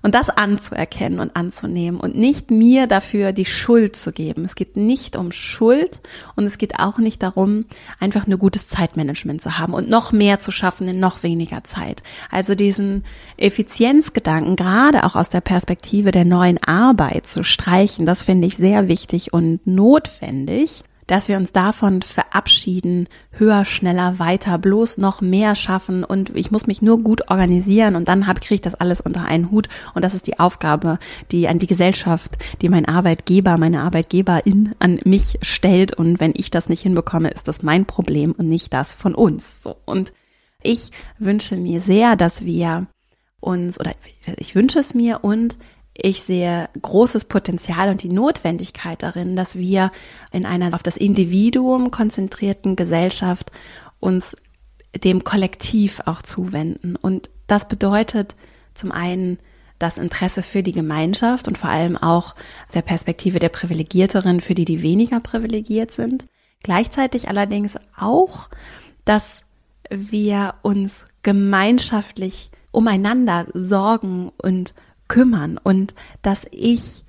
Und 0.03 0.15
das 0.15 0.31
anzuerkennen 0.31 1.21
und 1.21 1.37
anzunehmen 1.37 2.01
und 2.01 2.17
nicht 2.17 2.51
mir 2.51 2.87
dafür 2.87 3.33
die 3.33 3.45
Schuld 3.45 3.97
zu 3.97 4.13
geben. 4.13 4.45
Es 4.45 4.55
geht 4.55 4.77
nicht 4.77 5.17
um 5.17 5.33
Schuld 5.33 6.01
und 6.37 6.45
es 6.45 6.59
geht 6.59 6.79
auch 6.79 6.99
nicht 6.99 7.23
darum, 7.23 7.65
einfach 8.01 8.27
nur 8.27 8.39
gutes 8.39 8.69
Zeitmanagement 8.69 9.43
zu 9.43 9.59
haben 9.59 9.75
und 9.75 9.89
noch 9.89 10.13
mehr 10.13 10.41
zu 10.41 10.51
schaffen 10.51 10.89
in 10.89 11.01
noch 11.01 11.23
weniger 11.23 11.65
Zeit. 11.65 12.03
Also 12.31 12.55
diesen 12.55 13.05
Effizienzgedanken 13.37 14.57
gerade 14.57 15.05
auch 15.05 15.17
aus 15.17 15.29
der 15.29 15.41
Perspektive 15.41 16.11
der 16.11 16.25
neuen 16.25 16.63
Arbeit 16.63 17.27
zu 17.27 17.43
streichen, 17.43 18.07
das 18.07 18.23
finde 18.23 18.47
ich 18.47 18.57
sehr 18.57 18.89
wichtig 18.89 19.33
und 19.33 19.67
notwendig 19.67 20.85
dass 21.09 21.27
wir 21.27 21.37
uns 21.37 21.53
davon 21.53 22.03
verabschieden, 22.03 23.09
höher, 23.33 23.65
schneller, 23.65 24.21
weiter, 24.21 24.59
bloß 24.59 24.99
noch 24.99 25.21
mehr 25.21 25.57
schaffen 25.57 26.05
und 26.05 26.37
ich 26.37 26.53
muss 26.53 26.69
mich 26.69 26.83
nur 26.83 27.03
gut 27.03 27.31
organisieren 27.31 27.97
und 27.97 28.09
dann 28.09 28.23
kriege 28.23 28.55
ich 28.55 28.61
das 28.61 28.77
alles 28.77 29.01
unter 29.01 29.25
einen 29.25 29.51
Hut 29.51 29.69
und 29.95 30.05
das 30.05 30.15
ist 30.15 30.29
die 30.29 30.39
Aufgabe, 30.39 30.99
die 31.33 31.49
an 31.49 31.59
die 31.59 31.67
Gesellschaft, 31.67 32.37
die 32.63 32.69
mein 32.69 32.85
Arbeitgeber, 32.85 33.59
meine 33.59 33.81
Arbeitgeberin 33.81 34.75
an 34.79 35.01
mich 35.05 35.39
stellt 35.43 35.95
und 35.95 36.21
wenn 36.21 36.35
ich 36.37 36.51
das 36.51 36.69
nicht 36.69 36.83
hinbekomme, 36.83 37.31
ist 37.31 37.49
das 37.49 37.63
mein 37.63 37.87
Problem 37.87 38.33
und 38.33 38.49
nicht 38.49 38.73
das 38.73 38.93
von 38.93 39.15
uns. 39.15 39.63
So 39.63 39.77
und 39.87 40.13
ich 40.63 40.91
wünsche 41.19 41.57
mir 41.57 41.81
sehr, 41.81 42.17
dass 42.17 42.45
wir 42.45 42.87
uns 43.41 43.81
oder 43.81 43.93
ich 44.37 44.55
wünsche 44.55 44.79
es 44.79 44.95
mir 44.95 45.21
und 45.23 45.57
ich 46.01 46.23
sehe 46.23 46.69
großes 46.81 47.25
Potenzial 47.25 47.91
und 47.91 48.05
die 48.05 48.09
Notwendigkeit 48.09 49.03
darin, 49.03 49.35
dass 49.35 49.57
wir 49.57 49.91
in 50.31 50.47
einer 50.47 50.73
auf 50.75 50.83
das 50.83 50.97
Individuum 50.97 51.91
konzentrierten 51.91 52.77
Gesellschaft 52.77 53.51
uns 53.99 54.37
dem 54.97 55.25
Kollektiv 55.25 56.01
auch 56.07 56.23
zuwenden. 56.23 56.95
Und 56.95 57.31
das 57.49 57.67
bedeutet 57.67 58.37
zum 58.75 58.93
einen 58.93 59.39
das 59.81 59.99
Interesse 59.99 60.43
für 60.43 60.63
die 60.63 60.73
Gemeinschaft 60.73 61.49
und 61.49 61.59
vor 61.59 61.71
allem 61.71 61.97
auch 61.97 62.37
aus 62.67 62.75
der 62.75 62.83
Perspektive 62.83 63.41
der 63.41 63.49
Privilegierterin 63.49 64.41
für 64.41 64.55
die, 64.55 64.65
die 64.65 64.83
weniger 64.83 65.19
privilegiert 65.19 65.91
sind. 65.91 66.27
Gleichzeitig 66.63 67.29
allerdings 67.29 67.75
auch, 67.97 68.49
dass 69.05 69.43
wir 69.91 70.55
uns 70.63 71.07
gemeinschaftlich 71.23 72.51
umeinander 72.71 73.47
sorgen 73.53 74.31
und 74.41 74.75
kümmern 75.09 75.59
und 75.59 75.95
dass 76.23 76.47
ich 76.51 77.05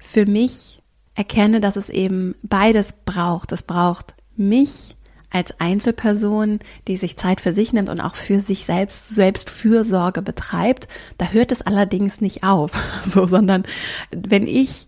für 0.00 0.26
mich 0.26 0.82
erkenne, 1.14 1.60
dass 1.60 1.76
es 1.76 1.88
eben 1.88 2.36
beides 2.42 2.94
braucht. 3.04 3.52
Es 3.52 3.62
braucht 3.62 4.14
mich 4.36 4.96
als 5.30 5.60
Einzelperson, 5.60 6.60
die 6.86 6.96
sich 6.96 7.16
Zeit 7.16 7.40
für 7.40 7.52
sich 7.52 7.72
nimmt 7.72 7.90
und 7.90 8.00
auch 8.00 8.14
für 8.14 8.40
sich 8.40 8.64
selbst, 8.64 9.10
selbst 9.10 9.50
Fürsorge 9.50 10.22
betreibt. 10.22 10.88
Da 11.18 11.28
hört 11.30 11.52
es 11.52 11.60
allerdings 11.60 12.20
nicht 12.20 12.44
auf, 12.44 12.72
so, 13.06 13.26
sondern 13.26 13.64
wenn 14.10 14.46
ich 14.46 14.86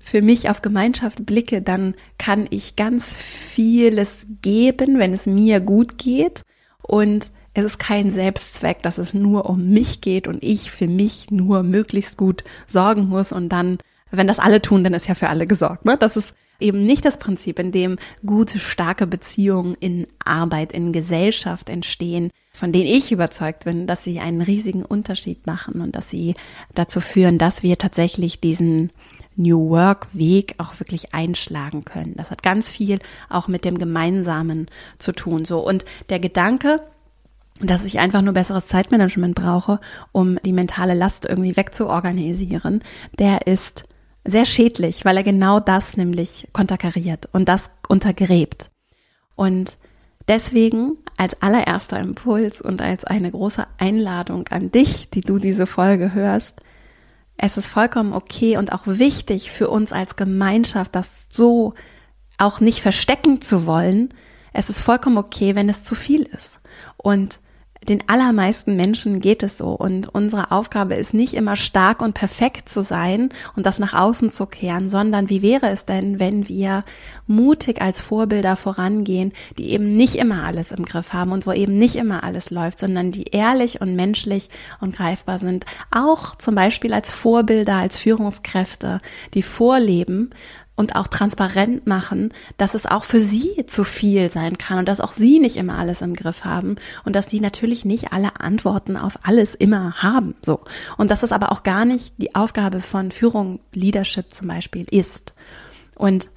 für 0.00 0.22
mich 0.22 0.48
auf 0.48 0.62
Gemeinschaft 0.62 1.26
blicke, 1.26 1.60
dann 1.60 1.94
kann 2.16 2.46
ich 2.50 2.76
ganz 2.76 3.12
vieles 3.12 4.26
geben, 4.40 4.98
wenn 4.98 5.12
es 5.12 5.26
mir 5.26 5.60
gut 5.60 5.98
geht 5.98 6.42
und 6.82 7.30
es 7.58 7.64
ist 7.64 7.78
kein 7.78 8.12
Selbstzweck, 8.12 8.82
dass 8.82 8.98
es 8.98 9.14
nur 9.14 9.48
um 9.50 9.68
mich 9.70 10.00
geht 10.00 10.28
und 10.28 10.42
ich 10.42 10.70
für 10.70 10.88
mich 10.88 11.30
nur 11.30 11.62
möglichst 11.62 12.16
gut 12.16 12.44
sorgen 12.66 13.08
muss 13.08 13.32
und 13.32 13.48
dann 13.50 13.78
wenn 14.10 14.26
das 14.26 14.38
alle 14.38 14.62
tun, 14.62 14.84
dann 14.84 14.94
ist 14.94 15.08
ja 15.08 15.14
für 15.14 15.28
alle 15.28 15.46
gesorgt. 15.46 15.84
Ne? 15.84 15.96
Das 15.98 16.16
ist 16.16 16.34
eben 16.60 16.84
nicht 16.84 17.04
das 17.04 17.18
Prinzip, 17.18 17.58
in 17.58 17.72
dem 17.72 17.96
gute, 18.24 18.58
starke 18.58 19.06
Beziehungen 19.06 19.76
in 19.78 20.06
Arbeit, 20.24 20.72
in 20.72 20.92
Gesellschaft 20.92 21.68
entstehen, 21.68 22.30
von 22.52 22.72
denen 22.72 22.86
ich 22.86 23.12
überzeugt 23.12 23.64
bin, 23.64 23.86
dass 23.86 24.02
sie 24.02 24.18
einen 24.18 24.40
riesigen 24.40 24.84
Unterschied 24.84 25.46
machen 25.46 25.80
und 25.80 25.94
dass 25.94 26.10
sie 26.10 26.34
dazu 26.74 27.00
führen, 27.00 27.38
dass 27.38 27.62
wir 27.62 27.78
tatsächlich 27.78 28.40
diesen 28.40 28.90
New 29.36 29.70
Work 29.70 30.08
Weg 30.12 30.56
auch 30.58 30.80
wirklich 30.80 31.14
einschlagen 31.14 31.84
können. 31.84 32.14
Das 32.16 32.32
hat 32.32 32.42
ganz 32.42 32.68
viel 32.68 32.98
auch 33.28 33.46
mit 33.46 33.64
dem 33.64 33.78
Gemeinsamen 33.78 34.66
zu 34.98 35.12
tun. 35.12 35.44
So. 35.44 35.60
Und 35.60 35.84
der 36.08 36.18
Gedanke, 36.18 36.80
dass 37.60 37.84
ich 37.84 37.98
einfach 37.98 38.22
nur 38.22 38.34
besseres 38.34 38.66
Zeitmanagement 38.66 39.34
brauche, 39.34 39.80
um 40.12 40.38
die 40.44 40.52
mentale 40.52 40.94
Last 40.94 41.26
irgendwie 41.26 41.56
wegzuorganisieren, 41.56 42.82
der 43.18 43.46
ist 43.46 43.84
sehr 44.24 44.44
schädlich, 44.44 45.04
weil 45.04 45.16
er 45.16 45.22
genau 45.22 45.60
das 45.60 45.96
nämlich 45.96 46.48
konterkariert 46.52 47.28
und 47.32 47.48
das 47.48 47.70
untergräbt. 47.88 48.70
Und 49.34 49.78
deswegen 50.28 50.98
als 51.16 51.40
allererster 51.42 51.98
Impuls 51.98 52.60
und 52.60 52.82
als 52.82 53.04
eine 53.04 53.30
große 53.30 53.66
Einladung 53.78 54.46
an 54.48 54.70
dich, 54.70 55.10
die 55.10 55.22
du 55.22 55.38
diese 55.38 55.66
Folge 55.66 56.14
hörst, 56.14 56.60
es 57.36 57.56
ist 57.56 57.66
vollkommen 57.68 58.12
okay 58.12 58.56
und 58.56 58.72
auch 58.72 58.82
wichtig 58.86 59.50
für 59.50 59.70
uns 59.70 59.92
als 59.92 60.16
Gemeinschaft, 60.16 60.94
das 60.94 61.28
so 61.30 61.74
auch 62.36 62.60
nicht 62.60 62.80
verstecken 62.80 63.40
zu 63.40 63.64
wollen. 63.64 64.08
Es 64.52 64.70
ist 64.70 64.80
vollkommen 64.80 65.18
okay, 65.18 65.54
wenn 65.54 65.68
es 65.68 65.84
zu 65.84 65.94
viel 65.94 66.22
ist. 66.22 66.60
Und 66.96 67.40
den 67.86 68.02
allermeisten 68.08 68.76
Menschen 68.76 69.20
geht 69.20 69.42
es 69.42 69.58
so. 69.58 69.68
Und 69.70 70.08
unsere 70.08 70.50
Aufgabe 70.50 70.94
ist 70.94 71.14
nicht 71.14 71.34
immer 71.34 71.56
stark 71.56 72.02
und 72.02 72.14
perfekt 72.14 72.68
zu 72.68 72.82
sein 72.82 73.30
und 73.56 73.66
das 73.66 73.78
nach 73.78 73.94
außen 73.94 74.30
zu 74.30 74.46
kehren, 74.46 74.88
sondern 74.88 75.30
wie 75.30 75.42
wäre 75.42 75.68
es 75.68 75.84
denn, 75.84 76.18
wenn 76.18 76.48
wir 76.48 76.84
mutig 77.26 77.80
als 77.80 78.00
Vorbilder 78.00 78.56
vorangehen, 78.56 79.32
die 79.56 79.70
eben 79.70 79.94
nicht 79.94 80.16
immer 80.16 80.44
alles 80.44 80.72
im 80.72 80.84
Griff 80.84 81.12
haben 81.12 81.32
und 81.32 81.46
wo 81.46 81.52
eben 81.52 81.78
nicht 81.78 81.96
immer 81.96 82.24
alles 82.24 82.50
läuft, 82.50 82.78
sondern 82.78 83.12
die 83.12 83.24
ehrlich 83.24 83.80
und 83.80 83.94
menschlich 83.94 84.48
und 84.80 84.96
greifbar 84.96 85.38
sind. 85.38 85.64
Auch 85.90 86.34
zum 86.36 86.54
Beispiel 86.54 86.92
als 86.92 87.12
Vorbilder, 87.12 87.76
als 87.76 87.96
Führungskräfte, 87.98 89.00
die 89.34 89.42
vorleben, 89.42 90.30
und 90.78 90.94
auch 90.94 91.08
transparent 91.08 91.88
machen, 91.88 92.32
dass 92.56 92.74
es 92.74 92.86
auch 92.86 93.02
für 93.02 93.18
sie 93.18 93.66
zu 93.66 93.82
viel 93.82 94.28
sein 94.28 94.58
kann 94.58 94.78
und 94.78 94.88
dass 94.88 95.00
auch 95.00 95.10
sie 95.10 95.40
nicht 95.40 95.56
immer 95.56 95.76
alles 95.76 96.02
im 96.02 96.14
Griff 96.14 96.44
haben 96.44 96.76
und 97.04 97.16
dass 97.16 97.26
die 97.26 97.40
natürlich 97.40 97.84
nicht 97.84 98.12
alle 98.12 98.40
Antworten 98.40 98.96
auf 98.96 99.18
alles 99.24 99.56
immer 99.56 99.94
haben. 100.00 100.36
So. 100.40 100.60
Und 100.96 101.10
dass 101.10 101.24
es 101.24 101.32
aber 101.32 101.50
auch 101.50 101.64
gar 101.64 101.84
nicht 101.84 102.14
die 102.18 102.36
Aufgabe 102.36 102.78
von 102.78 103.10
Führung, 103.10 103.58
Leadership 103.72 104.32
zum 104.32 104.46
Beispiel 104.46 104.86
ist. 104.88 105.34
Und 105.96 106.30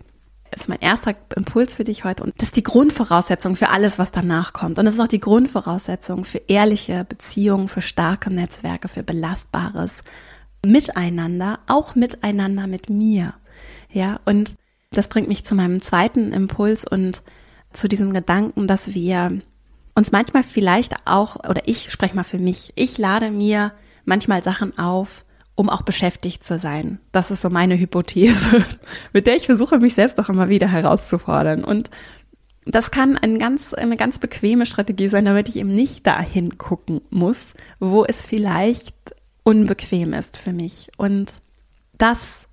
ist 0.55 0.67
mein 0.67 0.79
erster 0.81 1.13
Impuls 1.35 1.75
für 1.75 1.83
dich 1.83 2.03
heute. 2.03 2.23
Und 2.23 2.33
das 2.37 2.47
ist 2.47 2.57
die 2.57 2.63
Grundvoraussetzung 2.63 3.55
für 3.55 3.69
alles, 3.69 3.99
was 3.99 4.09
danach 4.09 4.53
kommt. 4.53 4.79
Und 4.79 4.85
das 4.85 4.95
ist 4.95 4.99
auch 4.99 5.07
die 5.07 5.19
Grundvoraussetzung 5.19 6.25
für 6.25 6.41
ehrliche 6.47 7.05
Beziehungen, 7.07 7.67
für 7.67 7.81
starke 7.81 8.33
Netzwerke, 8.33 8.87
für 8.87 9.03
belastbares 9.03 10.03
Miteinander, 10.65 11.59
auch 11.67 11.93
miteinander 11.93 12.65
mit 12.65 12.89
mir. 12.89 13.35
Ja, 13.89 14.19
und 14.25 14.55
das 14.91 15.07
bringt 15.07 15.27
mich 15.27 15.45
zu 15.45 15.55
meinem 15.55 15.81
zweiten 15.81 16.33
Impuls 16.33 16.85
und 16.85 17.21
zu 17.73 17.87
diesem 17.87 18.13
Gedanken, 18.13 18.67
dass 18.67 18.93
wir 18.93 19.41
uns 19.95 20.11
manchmal 20.11 20.43
vielleicht 20.43 20.95
auch, 21.05 21.37
oder 21.37 21.67
ich 21.67 21.91
spreche 21.91 22.15
mal 22.15 22.23
für 22.23 22.39
mich, 22.39 22.73
ich 22.75 22.97
lade 22.97 23.31
mir 23.31 23.71
manchmal 24.05 24.43
Sachen 24.43 24.77
auf, 24.77 25.25
um 25.55 25.69
auch 25.69 25.81
beschäftigt 25.81 26.43
zu 26.43 26.59
sein. 26.59 26.99
Das 27.11 27.31
ist 27.31 27.41
so 27.41 27.49
meine 27.49 27.77
Hypothese, 27.77 28.65
mit 29.13 29.27
der 29.27 29.35
ich 29.35 29.45
versuche, 29.45 29.79
mich 29.79 29.93
selbst 29.93 30.19
auch 30.19 30.29
immer 30.29 30.49
wieder 30.49 30.67
herauszufordern. 30.67 31.63
Und 31.63 31.89
das 32.65 32.91
kann 32.91 33.17
ein 33.17 33.39
ganz, 33.39 33.73
eine 33.73 33.97
ganz 33.97 34.19
bequeme 34.19 34.65
Strategie 34.65 35.07
sein, 35.07 35.25
damit 35.25 35.49
ich 35.49 35.57
eben 35.57 35.73
nicht 35.73 36.05
dahin 36.07 36.57
gucken 36.57 37.01
muss, 37.09 37.53
wo 37.79 38.05
es 38.05 38.25
vielleicht 38.25 38.95
unbequem 39.43 40.13
ist 40.13 40.37
für 40.37 40.53
mich. 40.53 40.89
Und 40.97 41.33
das 41.97 42.47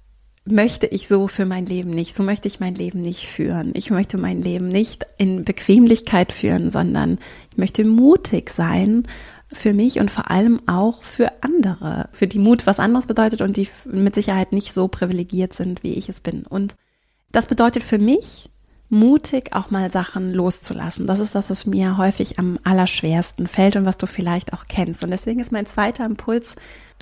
möchte 0.50 0.86
ich 0.86 1.08
so 1.08 1.28
für 1.28 1.46
mein 1.46 1.66
Leben 1.66 1.90
nicht. 1.90 2.16
So 2.16 2.22
möchte 2.22 2.48
ich 2.48 2.60
mein 2.60 2.74
Leben 2.74 3.00
nicht 3.00 3.26
führen. 3.26 3.72
Ich 3.74 3.90
möchte 3.90 4.18
mein 4.18 4.42
Leben 4.42 4.68
nicht 4.68 5.06
in 5.18 5.44
Bequemlichkeit 5.44 6.32
führen, 6.32 6.70
sondern 6.70 7.18
ich 7.50 7.58
möchte 7.58 7.84
mutig 7.84 8.50
sein 8.50 9.06
für 9.52 9.72
mich 9.72 9.98
und 9.98 10.10
vor 10.10 10.30
allem 10.30 10.60
auch 10.66 11.02
für 11.04 11.32
andere, 11.42 12.08
für 12.12 12.26
die 12.26 12.38
Mut 12.38 12.66
was 12.66 12.80
anderes 12.80 13.06
bedeutet 13.06 13.40
und 13.40 13.56
die 13.56 13.68
mit 13.86 14.14
Sicherheit 14.14 14.52
nicht 14.52 14.74
so 14.74 14.88
privilegiert 14.88 15.54
sind, 15.54 15.82
wie 15.82 15.94
ich 15.94 16.08
es 16.08 16.20
bin. 16.20 16.44
Und 16.46 16.74
das 17.32 17.46
bedeutet 17.46 17.82
für 17.82 17.98
mich, 17.98 18.50
mutig 18.90 19.52
auch 19.52 19.70
mal 19.70 19.90
Sachen 19.90 20.32
loszulassen. 20.32 21.06
Das 21.06 21.18
ist 21.18 21.34
das, 21.34 21.50
was 21.50 21.66
mir 21.66 21.98
häufig 21.98 22.38
am 22.38 22.58
allerschwersten 22.64 23.46
fällt 23.46 23.76
und 23.76 23.84
was 23.84 23.98
du 23.98 24.06
vielleicht 24.06 24.52
auch 24.52 24.64
kennst. 24.66 25.02
Und 25.02 25.10
deswegen 25.10 25.40
ist 25.40 25.52
mein 25.52 25.66
zweiter 25.66 26.06
Impuls, 26.06 26.54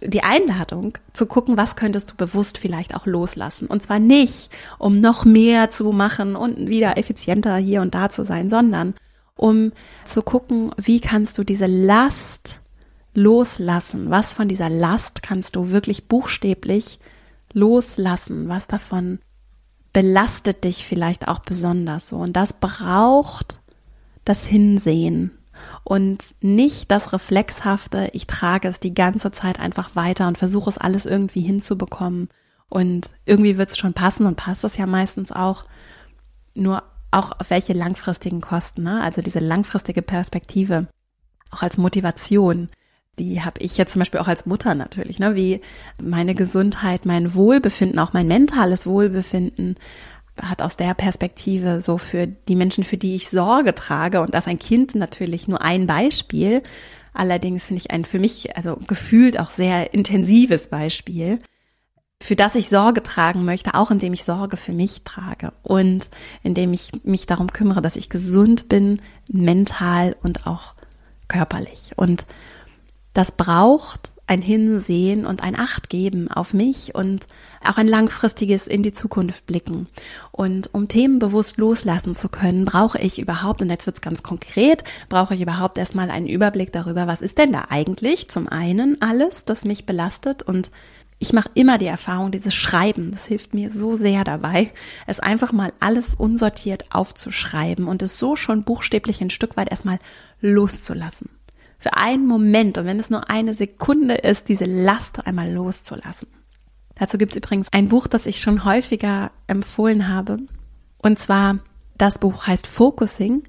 die 0.02 0.22
Einladung 0.22 0.98
zu 1.12 1.26
gucken, 1.26 1.56
was 1.56 1.76
könntest 1.76 2.10
du 2.10 2.16
bewusst 2.16 2.58
vielleicht 2.58 2.94
auch 2.94 3.06
loslassen. 3.06 3.68
Und 3.68 3.82
zwar 3.82 3.98
nicht, 3.98 4.50
um 4.78 5.00
noch 5.00 5.24
mehr 5.24 5.70
zu 5.70 5.92
machen 5.92 6.36
und 6.36 6.68
wieder 6.68 6.98
effizienter 6.98 7.56
hier 7.56 7.80
und 7.82 7.94
da 7.94 8.10
zu 8.10 8.24
sein, 8.24 8.50
sondern 8.50 8.94
um 9.36 9.72
zu 10.04 10.22
gucken, 10.22 10.72
wie 10.76 11.00
kannst 11.00 11.38
du 11.38 11.44
diese 11.44 11.66
Last 11.66 12.60
loslassen? 13.14 14.10
Was 14.10 14.34
von 14.34 14.48
dieser 14.48 14.68
Last 14.68 15.22
kannst 15.22 15.56
du 15.56 15.70
wirklich 15.70 16.08
buchstäblich 16.08 16.98
loslassen? 17.52 18.48
Was 18.48 18.66
davon 18.66 19.18
belastet 19.96 20.64
dich 20.64 20.86
vielleicht 20.86 21.26
auch 21.26 21.38
besonders 21.38 22.06
so? 22.06 22.18
Und 22.18 22.34
das 22.34 22.52
braucht 22.52 23.60
das 24.26 24.44
Hinsehen 24.44 25.30
und 25.84 26.34
nicht 26.42 26.90
das 26.90 27.14
reflexhafte, 27.14 28.10
ich 28.12 28.26
trage 28.26 28.68
es 28.68 28.78
die 28.78 28.92
ganze 28.92 29.30
Zeit 29.30 29.58
einfach 29.58 29.96
weiter 29.96 30.28
und 30.28 30.36
versuche 30.36 30.68
es 30.68 30.76
alles 30.76 31.06
irgendwie 31.06 31.40
hinzubekommen 31.40 32.28
und 32.68 33.14
irgendwie 33.24 33.56
wird 33.56 33.70
es 33.70 33.78
schon 33.78 33.94
passen 33.94 34.26
und 34.26 34.36
passt 34.36 34.64
es 34.64 34.76
ja 34.76 34.84
meistens 34.84 35.32
auch, 35.32 35.64
nur 36.54 36.82
auch 37.10 37.32
auf 37.40 37.48
welche 37.48 37.72
langfristigen 37.72 38.42
Kosten, 38.42 38.82
ne? 38.82 39.02
also 39.02 39.22
diese 39.22 39.38
langfristige 39.38 40.02
Perspektive, 40.02 40.88
auch 41.50 41.62
als 41.62 41.78
Motivation, 41.78 42.68
die 43.18 43.42
habe 43.42 43.60
ich 43.60 43.76
jetzt 43.76 43.92
zum 43.92 44.00
Beispiel 44.00 44.20
auch 44.20 44.28
als 44.28 44.46
Mutter 44.46 44.74
natürlich, 44.74 45.18
ne? 45.18 45.34
wie 45.34 45.60
meine 46.02 46.34
Gesundheit, 46.34 47.06
mein 47.06 47.34
Wohlbefinden, 47.34 47.98
auch 47.98 48.12
mein 48.12 48.28
mentales 48.28 48.86
Wohlbefinden 48.86 49.76
hat 50.40 50.60
aus 50.60 50.76
der 50.76 50.94
Perspektive 50.94 51.80
so 51.80 51.96
für 51.96 52.26
die 52.26 52.56
Menschen, 52.56 52.84
für 52.84 52.98
die 52.98 53.14
ich 53.14 53.30
Sorge 53.30 53.74
trage 53.74 54.20
und 54.20 54.34
das 54.34 54.46
ein 54.46 54.58
Kind 54.58 54.94
natürlich 54.94 55.48
nur 55.48 55.62
ein 55.62 55.86
Beispiel. 55.86 56.62
Allerdings 57.14 57.66
finde 57.66 57.80
ich 57.80 57.90
ein 57.90 58.04
für 58.04 58.18
mich, 58.18 58.54
also 58.56 58.76
gefühlt 58.86 59.40
auch 59.40 59.50
sehr 59.50 59.94
intensives 59.94 60.68
Beispiel, 60.68 61.40
für 62.22 62.36
das 62.36 62.54
ich 62.54 62.68
Sorge 62.68 63.02
tragen 63.02 63.44
möchte, 63.44 63.74
auch 63.74 63.90
indem 63.90 64.12
ich 64.12 64.24
Sorge 64.24 64.56
für 64.56 64.72
mich 64.72 65.02
trage 65.04 65.52
und 65.62 66.10
indem 66.42 66.72
ich 66.72 66.90
mich 67.04 67.26
darum 67.26 67.52
kümmere, 67.52 67.80
dass 67.80 67.96
ich 67.96 68.10
gesund 68.10 68.68
bin, 68.68 69.00
mental 69.28 70.16
und 70.22 70.46
auch 70.46 70.74
körperlich. 71.28 71.92
Und 71.96 72.26
das 73.16 73.32
braucht 73.32 74.12
ein 74.26 74.42
Hinsehen 74.42 75.24
und 75.24 75.42
ein 75.42 75.58
Achtgeben 75.58 76.30
auf 76.30 76.52
mich 76.52 76.94
und 76.94 77.26
auch 77.64 77.78
ein 77.78 77.88
langfristiges 77.88 78.66
in 78.66 78.82
die 78.82 78.92
Zukunft 78.92 79.46
blicken. 79.46 79.88
Und 80.32 80.74
um 80.74 80.88
Themen 80.88 81.18
bewusst 81.18 81.56
loslassen 81.56 82.14
zu 82.14 82.28
können, 82.28 82.66
brauche 82.66 82.98
ich 82.98 83.18
überhaupt, 83.18 83.62
und 83.62 83.70
jetzt 83.70 83.86
wird 83.86 83.96
es 83.96 84.02
ganz 84.02 84.22
konkret, 84.22 84.84
brauche 85.08 85.34
ich 85.34 85.40
überhaupt 85.40 85.78
erstmal 85.78 86.10
einen 86.10 86.26
Überblick 86.26 86.72
darüber, 86.72 87.06
was 87.06 87.22
ist 87.22 87.38
denn 87.38 87.52
da 87.52 87.66
eigentlich 87.70 88.28
zum 88.28 88.48
einen 88.48 89.00
alles, 89.00 89.46
das 89.46 89.64
mich 89.64 89.86
belastet 89.86 90.42
und 90.42 90.70
ich 91.18 91.32
mache 91.32 91.48
immer 91.54 91.78
die 91.78 91.86
Erfahrung, 91.86 92.30
dieses 92.30 92.54
Schreiben, 92.54 93.12
das 93.12 93.24
hilft 93.24 93.54
mir 93.54 93.70
so 93.70 93.96
sehr 93.96 94.24
dabei, 94.24 94.74
es 95.06 95.20
einfach 95.20 95.52
mal 95.52 95.72
alles 95.80 96.14
unsortiert 96.14 96.84
aufzuschreiben 96.90 97.88
und 97.88 98.02
es 98.02 98.18
so 98.18 98.36
schon 98.36 98.64
buchstäblich 98.64 99.22
ein 99.22 99.30
Stück 99.30 99.56
weit 99.56 99.70
erstmal 99.70 99.98
loszulassen 100.42 101.30
für 101.78 101.96
einen 101.96 102.26
Moment 102.26 102.78
und 102.78 102.86
wenn 102.86 102.98
es 102.98 103.10
nur 103.10 103.30
eine 103.30 103.54
Sekunde 103.54 104.14
ist, 104.14 104.48
diese 104.48 104.64
Last 104.64 105.26
einmal 105.26 105.52
loszulassen. 105.52 106.28
Dazu 106.94 107.18
gibt 107.18 107.32
es 107.32 107.38
übrigens 107.38 107.68
ein 107.72 107.88
Buch, 107.88 108.06
das 108.06 108.26
ich 108.26 108.40
schon 108.40 108.64
häufiger 108.64 109.30
empfohlen 109.46 110.08
habe. 110.08 110.38
Und 110.98 111.18
zwar 111.18 111.58
das 111.98 112.18
Buch 112.18 112.46
heißt 112.46 112.66
Focusing 112.66 113.42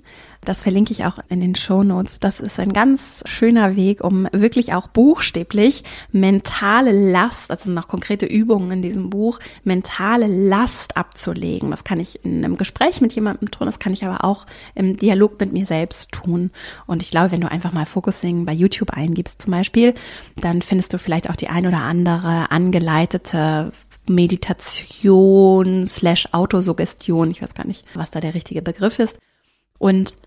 das 0.47 0.63
verlinke 0.63 0.93
ich 0.93 1.03
auch 1.03 1.19
in 1.27 1.41
den 1.41 1.55
Show 1.55 1.83
Notes. 1.83 2.21
Das 2.21 2.39
ist 2.39 2.57
ein 2.57 2.71
ganz 2.71 3.21
schöner 3.25 3.75
Weg, 3.75 4.01
um 4.01 4.29
wirklich 4.31 4.73
auch 4.73 4.87
buchstäblich 4.87 5.83
mentale 6.13 6.91
Last, 7.11 7.51
also 7.51 7.69
noch 7.69 7.89
konkrete 7.89 8.25
Übungen 8.25 8.71
in 8.71 8.81
diesem 8.81 9.09
Buch, 9.09 9.39
mentale 9.65 10.27
Last 10.27 10.95
abzulegen. 10.95 11.69
Das 11.69 11.83
kann 11.83 11.99
ich 11.99 12.23
in 12.23 12.45
einem 12.45 12.55
Gespräch 12.55 13.01
mit 13.01 13.11
jemandem 13.11 13.51
tun, 13.51 13.67
das 13.67 13.79
kann 13.79 13.91
ich 13.91 14.05
aber 14.05 14.23
auch 14.23 14.45
im 14.73 14.95
Dialog 14.95 15.37
mit 15.37 15.51
mir 15.51 15.65
selbst 15.65 16.13
tun. 16.13 16.51
Und 16.85 17.01
ich 17.01 17.11
glaube, 17.11 17.31
wenn 17.31 17.41
du 17.41 17.51
einfach 17.51 17.73
mal 17.73 17.85
Focusing 17.85 18.45
bei 18.45 18.53
YouTube 18.53 18.91
eingibst 18.91 19.41
zum 19.41 19.51
Beispiel, 19.51 19.95
dann 20.37 20.61
findest 20.61 20.93
du 20.93 20.97
vielleicht 20.97 21.29
auch 21.29 21.35
die 21.35 21.49
ein 21.49 21.67
oder 21.67 21.79
andere 21.79 22.51
angeleitete 22.51 23.73
Meditation 24.09 25.87
slash 25.87 26.29
Autosuggestion. 26.33 27.31
Ich 27.31 27.41
weiß 27.41 27.53
gar 27.53 27.67
nicht, 27.67 27.85
was 27.93 28.11
da 28.11 28.19
der 28.19 28.33
richtige 28.33 28.61
Begriff 28.61 28.99
ist. 28.99 29.19
Und 29.77 30.17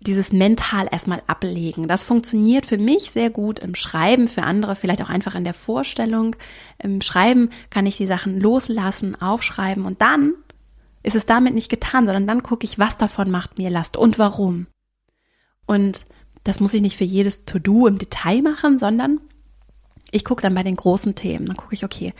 dieses 0.00 0.32
mental 0.32 0.88
erstmal 0.90 1.22
ablegen. 1.26 1.88
Das 1.88 2.04
funktioniert 2.04 2.66
für 2.66 2.78
mich 2.78 3.10
sehr 3.10 3.30
gut 3.30 3.58
im 3.58 3.74
Schreiben, 3.74 4.28
für 4.28 4.42
andere 4.42 4.76
vielleicht 4.76 5.02
auch 5.02 5.10
einfach 5.10 5.34
in 5.34 5.44
der 5.44 5.54
Vorstellung. 5.54 6.36
Im 6.78 7.02
Schreiben 7.02 7.50
kann 7.70 7.86
ich 7.86 7.96
die 7.96 8.06
Sachen 8.06 8.40
loslassen, 8.40 9.20
aufschreiben 9.20 9.84
und 9.84 10.00
dann 10.00 10.34
ist 11.02 11.16
es 11.16 11.26
damit 11.26 11.54
nicht 11.54 11.68
getan, 11.68 12.06
sondern 12.06 12.26
dann 12.26 12.42
gucke 12.42 12.64
ich, 12.64 12.78
was 12.78 12.96
davon 12.96 13.30
macht 13.30 13.58
mir 13.58 13.70
Last 13.70 13.96
und 13.96 14.18
warum. 14.18 14.66
Und 15.66 16.04
das 16.44 16.60
muss 16.60 16.74
ich 16.74 16.82
nicht 16.82 16.96
für 16.96 17.04
jedes 17.04 17.44
To-Do 17.44 17.86
im 17.86 17.98
Detail 17.98 18.42
machen, 18.42 18.78
sondern 18.78 19.20
ich 20.10 20.24
gucke 20.24 20.42
dann 20.42 20.54
bei 20.54 20.62
den 20.62 20.76
großen 20.76 21.14
Themen. 21.14 21.46
Dann 21.46 21.56
gucke 21.56 21.74
ich, 21.74 21.84
okay, 21.84 22.12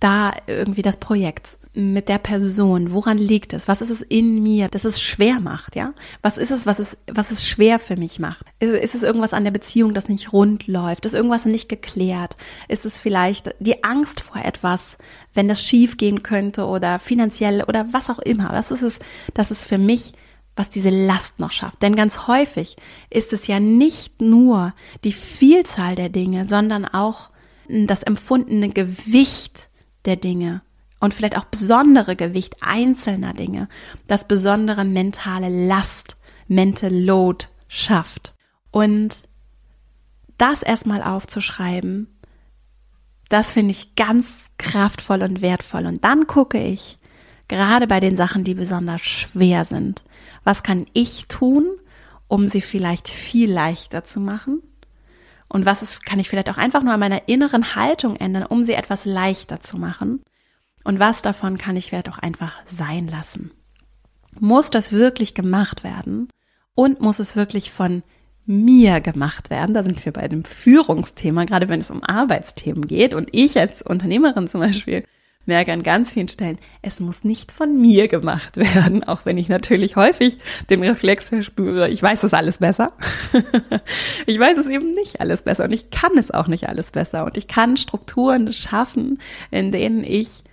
da 0.00 0.32
irgendwie 0.46 0.82
das 0.82 0.98
Projekt 0.98 1.58
mit 1.74 2.08
der 2.08 2.18
Person, 2.18 2.92
woran 2.92 3.18
liegt 3.18 3.52
es? 3.52 3.68
Was 3.68 3.80
ist 3.82 3.90
es 3.90 4.02
in 4.02 4.42
mir, 4.42 4.68
dass 4.68 4.84
es 4.84 5.00
schwer 5.00 5.38
macht, 5.38 5.76
ja? 5.76 5.94
Was 6.22 6.36
ist 6.36 6.50
es, 6.50 6.66
was 6.66 6.78
es, 6.78 6.96
was 7.06 7.30
es 7.30 7.48
schwer 7.48 7.78
für 7.78 7.96
mich 7.96 8.18
macht? 8.18 8.46
Ist, 8.58 8.72
ist 8.72 8.94
es 8.94 9.02
irgendwas 9.02 9.32
an 9.32 9.44
der 9.44 9.50
Beziehung, 9.52 9.94
das 9.94 10.08
nicht 10.08 10.32
rund 10.32 10.66
läuft? 10.66 11.06
Ist 11.06 11.14
irgendwas 11.14 11.46
nicht 11.46 11.68
geklärt? 11.68 12.36
Ist 12.66 12.84
es 12.84 12.98
vielleicht 12.98 13.54
die 13.60 13.84
Angst 13.84 14.20
vor 14.22 14.44
etwas, 14.44 14.98
wenn 15.34 15.46
das 15.46 15.62
schief 15.62 15.96
gehen 15.96 16.22
könnte 16.22 16.66
oder 16.66 16.98
finanziell 16.98 17.62
oder 17.62 17.86
was 17.92 18.10
auch 18.10 18.18
immer? 18.18 18.50
Das 18.50 18.70
ist 18.70 18.82
es, 18.82 18.98
das 19.34 19.50
ist 19.50 19.64
für 19.64 19.78
mich 19.78 20.14
was 20.56 20.68
diese 20.68 20.90
Last 20.90 21.38
noch 21.38 21.52
schafft. 21.52 21.82
Denn 21.82 21.94
ganz 21.94 22.26
häufig 22.26 22.76
ist 23.10 23.32
es 23.32 23.46
ja 23.46 23.60
nicht 23.60 24.20
nur 24.20 24.74
die 25.04 25.12
Vielzahl 25.12 25.94
der 25.94 26.08
Dinge, 26.08 26.46
sondern 26.46 26.84
auch 26.84 27.30
das 27.68 28.02
empfundene 28.02 28.70
Gewicht 28.70 29.67
der 30.04 30.16
Dinge 30.16 30.62
und 31.00 31.14
vielleicht 31.14 31.36
auch 31.36 31.44
besondere 31.44 32.16
Gewicht 32.16 32.56
einzelner 32.60 33.34
Dinge, 33.34 33.68
das 34.06 34.26
besondere 34.26 34.84
mentale 34.84 35.48
Last, 35.66 36.16
Mental 36.48 36.92
Load 36.92 37.46
schafft. 37.68 38.34
Und 38.70 39.22
das 40.38 40.62
erstmal 40.62 41.02
aufzuschreiben, 41.02 42.08
das 43.28 43.52
finde 43.52 43.72
ich 43.72 43.94
ganz 43.94 44.46
kraftvoll 44.56 45.22
und 45.22 45.42
wertvoll. 45.42 45.86
Und 45.86 46.04
dann 46.04 46.26
gucke 46.26 46.58
ich, 46.58 46.98
gerade 47.48 47.86
bei 47.86 48.00
den 48.00 48.16
Sachen, 48.16 48.44
die 48.44 48.54
besonders 48.54 49.02
schwer 49.02 49.64
sind, 49.64 50.02
was 50.44 50.62
kann 50.62 50.86
ich 50.94 51.28
tun, 51.28 51.66
um 52.26 52.46
sie 52.46 52.60
vielleicht 52.60 53.08
viel 53.08 53.52
leichter 53.52 54.04
zu 54.04 54.20
machen? 54.20 54.62
Und 55.48 55.66
was 55.66 55.82
ist, 55.82 56.04
kann 56.04 56.18
ich 56.18 56.28
vielleicht 56.28 56.50
auch 56.50 56.58
einfach 56.58 56.82
nur 56.82 56.92
an 56.92 57.00
meiner 57.00 57.28
inneren 57.28 57.74
Haltung 57.74 58.16
ändern, 58.16 58.44
um 58.44 58.64
sie 58.64 58.74
etwas 58.74 59.04
leichter 59.04 59.60
zu 59.60 59.78
machen? 59.78 60.22
Und 60.84 60.98
was 60.98 61.22
davon 61.22 61.58
kann 61.58 61.76
ich 61.76 61.88
vielleicht 61.88 62.08
auch 62.08 62.18
einfach 62.18 62.60
sein 62.66 63.08
lassen? 63.08 63.50
Muss 64.38 64.70
das 64.70 64.92
wirklich 64.92 65.34
gemacht 65.34 65.84
werden? 65.84 66.28
Und 66.74 67.00
muss 67.00 67.18
es 67.18 67.34
wirklich 67.34 67.72
von 67.72 68.02
mir 68.46 69.00
gemacht 69.00 69.50
werden? 69.50 69.74
Da 69.74 69.82
sind 69.82 70.04
wir 70.04 70.12
bei 70.12 70.28
dem 70.28 70.44
Führungsthema, 70.44 71.44
gerade 71.44 71.68
wenn 71.68 71.80
es 71.80 71.90
um 71.90 72.04
Arbeitsthemen 72.04 72.86
geht. 72.86 73.14
Und 73.14 73.30
ich 73.32 73.58
als 73.58 73.82
Unternehmerin 73.82 74.48
zum 74.48 74.60
Beispiel 74.60 75.04
merke 75.48 75.72
an 75.72 75.82
ganz 75.82 76.12
vielen 76.12 76.28
Stellen, 76.28 76.58
es 76.82 77.00
muss 77.00 77.24
nicht 77.24 77.50
von 77.50 77.80
mir 77.80 78.06
gemacht 78.06 78.56
werden, 78.56 79.02
auch 79.02 79.24
wenn 79.24 79.38
ich 79.38 79.48
natürlich 79.48 79.96
häufig 79.96 80.36
den 80.70 80.82
Reflex 80.84 81.30
verspüre, 81.30 81.88
ich 81.88 82.02
weiß 82.02 82.22
es 82.22 82.34
alles 82.34 82.58
besser. 82.58 82.92
ich 84.26 84.38
weiß 84.38 84.58
es 84.58 84.68
eben 84.68 84.94
nicht 84.94 85.20
alles 85.20 85.42
besser 85.42 85.64
und 85.64 85.72
ich 85.72 85.90
kann 85.90 86.16
es 86.16 86.30
auch 86.30 86.46
nicht 86.46 86.68
alles 86.68 86.92
besser 86.92 87.24
und 87.24 87.36
ich 87.36 87.48
kann 87.48 87.76
Strukturen 87.76 88.52
schaffen, 88.52 89.18
in 89.50 89.72
denen 89.72 90.04
ich 90.04 90.44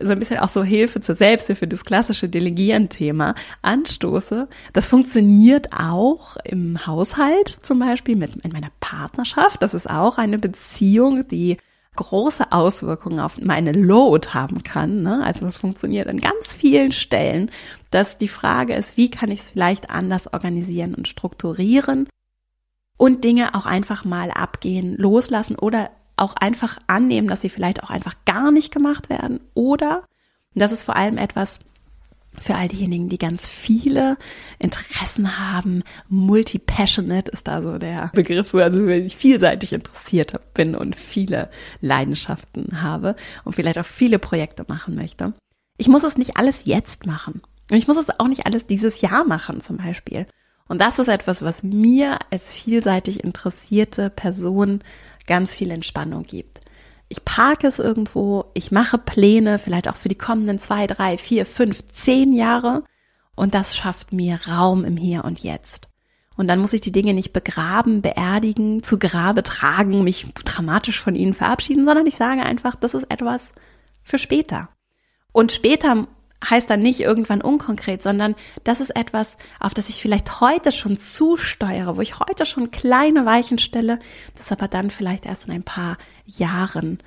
so 0.00 0.12
ein 0.12 0.18
bisschen 0.18 0.38
auch 0.38 0.50
so 0.50 0.62
Hilfe 0.62 1.00
zur 1.00 1.14
Selbsthilfe, 1.14 1.66
das 1.66 1.84
klassische 1.84 2.28
Delegieren-Thema 2.28 3.34
anstoße. 3.62 4.48
Das 4.72 4.86
funktioniert 4.86 5.68
auch 5.72 6.36
im 6.44 6.86
Haushalt 6.86 7.48
zum 7.48 7.78
Beispiel 7.78 8.16
mit 8.16 8.36
in 8.44 8.52
meiner 8.52 8.70
Partnerschaft. 8.80 9.62
Das 9.62 9.74
ist 9.74 9.88
auch 9.88 10.18
eine 10.18 10.38
Beziehung, 10.38 11.26
die 11.28 11.56
große 11.98 12.52
Auswirkungen 12.52 13.18
auf 13.18 13.38
meine 13.40 13.72
Load 13.72 14.28
haben 14.30 14.62
kann. 14.62 15.02
Ne? 15.02 15.22
Also 15.24 15.44
das 15.44 15.58
funktioniert 15.58 16.06
an 16.06 16.20
ganz 16.20 16.52
vielen 16.52 16.92
Stellen, 16.92 17.50
dass 17.90 18.18
die 18.18 18.28
Frage 18.28 18.74
ist, 18.74 18.96
wie 18.96 19.10
kann 19.10 19.32
ich 19.32 19.40
es 19.40 19.50
vielleicht 19.50 19.90
anders 19.90 20.32
organisieren 20.32 20.94
und 20.94 21.08
strukturieren 21.08 22.08
und 22.96 23.24
Dinge 23.24 23.54
auch 23.54 23.66
einfach 23.66 24.04
mal 24.04 24.30
abgehen, 24.30 24.96
loslassen 24.96 25.56
oder 25.56 25.90
auch 26.16 26.34
einfach 26.36 26.78
annehmen, 26.86 27.26
dass 27.26 27.40
sie 27.40 27.50
vielleicht 27.50 27.82
auch 27.82 27.90
einfach 27.90 28.14
gar 28.24 28.52
nicht 28.52 28.72
gemacht 28.72 29.10
werden 29.10 29.40
oder, 29.54 30.04
das 30.54 30.72
ist 30.72 30.84
vor 30.84 30.96
allem 30.96 31.18
etwas, 31.18 31.60
für 32.42 32.54
all 32.54 32.68
diejenigen, 32.68 33.08
die 33.08 33.18
ganz 33.18 33.48
viele 33.48 34.16
Interessen 34.58 35.38
haben. 35.38 35.82
Multi-passionate 36.08 37.30
ist 37.30 37.48
da 37.48 37.62
so 37.62 37.78
der 37.78 38.10
Begriff, 38.14 38.54
also 38.54 38.86
wenn 38.86 39.06
ich 39.06 39.16
vielseitig 39.16 39.72
interessiert 39.72 40.32
bin 40.54 40.74
und 40.74 40.96
viele 40.96 41.50
Leidenschaften 41.80 42.82
habe 42.82 43.16
und 43.44 43.54
vielleicht 43.54 43.78
auch 43.78 43.86
viele 43.86 44.18
Projekte 44.18 44.64
machen 44.68 44.94
möchte. 44.94 45.34
Ich 45.76 45.88
muss 45.88 46.04
es 46.04 46.18
nicht 46.18 46.36
alles 46.36 46.62
jetzt 46.64 47.06
machen. 47.06 47.42
Ich 47.70 47.86
muss 47.86 47.96
es 47.96 48.18
auch 48.18 48.28
nicht 48.28 48.46
alles 48.46 48.66
dieses 48.66 49.00
Jahr 49.00 49.24
machen 49.24 49.60
zum 49.60 49.76
Beispiel. 49.76 50.26
Und 50.68 50.80
das 50.80 50.98
ist 50.98 51.08
etwas, 51.08 51.42
was 51.42 51.62
mir 51.62 52.18
als 52.30 52.52
vielseitig 52.52 53.24
interessierte 53.24 54.10
Person 54.10 54.80
ganz 55.26 55.54
viel 55.54 55.70
Entspannung 55.70 56.24
gibt 56.24 56.60
ich 57.08 57.24
parke 57.24 57.66
es 57.66 57.78
irgendwo, 57.78 58.46
ich 58.54 58.70
mache 58.70 58.98
Pläne, 58.98 59.58
vielleicht 59.58 59.88
auch 59.88 59.96
für 59.96 60.08
die 60.08 60.14
kommenden 60.18 60.58
zwei, 60.58 60.86
drei, 60.86 61.16
vier, 61.16 61.46
fünf, 61.46 61.84
zehn 61.92 62.32
Jahre 62.32 62.84
und 63.34 63.54
das 63.54 63.76
schafft 63.76 64.12
mir 64.12 64.38
Raum 64.48 64.84
im 64.84 64.96
Hier 64.96 65.24
und 65.24 65.40
Jetzt. 65.42 65.88
Und 66.36 66.46
dann 66.46 66.60
muss 66.60 66.72
ich 66.72 66.80
die 66.80 66.92
Dinge 66.92 67.14
nicht 67.14 67.32
begraben, 67.32 68.00
beerdigen, 68.00 68.82
zu 68.82 68.98
Grabe 68.98 69.42
tragen, 69.42 70.04
mich 70.04 70.32
dramatisch 70.44 71.00
von 71.00 71.16
ihnen 71.16 71.34
verabschieden, 71.34 71.84
sondern 71.84 72.06
ich 72.06 72.14
sage 72.14 72.42
einfach, 72.42 72.76
das 72.76 72.94
ist 72.94 73.10
etwas 73.10 73.50
für 74.02 74.18
später. 74.18 74.68
Und 75.32 75.50
später 75.50 76.06
heißt 76.48 76.70
dann 76.70 76.80
nicht 76.80 77.00
irgendwann 77.00 77.42
unkonkret, 77.42 78.02
sondern 78.02 78.36
das 78.62 78.80
ist 78.80 78.94
etwas, 78.96 79.36
auf 79.58 79.74
das 79.74 79.88
ich 79.88 80.00
vielleicht 80.00 80.40
heute 80.40 80.70
schon 80.70 80.96
zusteuere, 80.96 81.96
wo 81.96 82.00
ich 82.00 82.20
heute 82.20 82.46
schon 82.46 82.70
kleine 82.70 83.26
Weichen 83.26 83.58
stelle, 83.58 83.98
das 84.36 84.52
aber 84.52 84.68
dann 84.68 84.90
vielleicht 84.90 85.26
erst 85.26 85.46
in 85.46 85.52
ein 85.52 85.64
paar 85.64 85.98
Jahren 86.28 86.98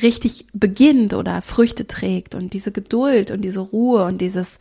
richtig 0.00 0.46
beginnt 0.52 1.12
oder 1.14 1.42
Früchte 1.42 1.86
trägt 1.86 2.34
und 2.34 2.52
diese 2.52 2.72
Geduld 2.72 3.30
und 3.30 3.42
diese 3.42 3.60
Ruhe 3.60 4.04
und 4.04 4.18
dieses 4.18 4.58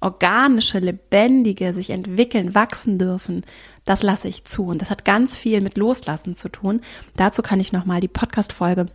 organische, 0.00 0.78
lebendige, 0.78 1.72
sich 1.72 1.90
entwickeln, 1.90 2.54
wachsen 2.54 2.98
dürfen, 2.98 3.42
das 3.86 4.02
lasse 4.02 4.28
ich 4.28 4.44
zu. 4.44 4.66
Und 4.66 4.82
das 4.82 4.90
hat 4.90 5.04
ganz 5.06 5.36
viel 5.36 5.62
mit 5.62 5.78
Loslassen 5.78 6.36
zu 6.36 6.50
tun. 6.50 6.80
Dazu 7.16 7.40
kann 7.40 7.60
ich 7.60 7.72
nochmal 7.72 8.00
die 8.00 8.08
Podcast-Folge 8.08 8.86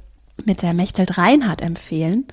mit 0.46 0.62
der 0.62 0.74
Mechthild 0.74 1.18
Reinhardt 1.18 1.64
empfehlen. 1.64 2.28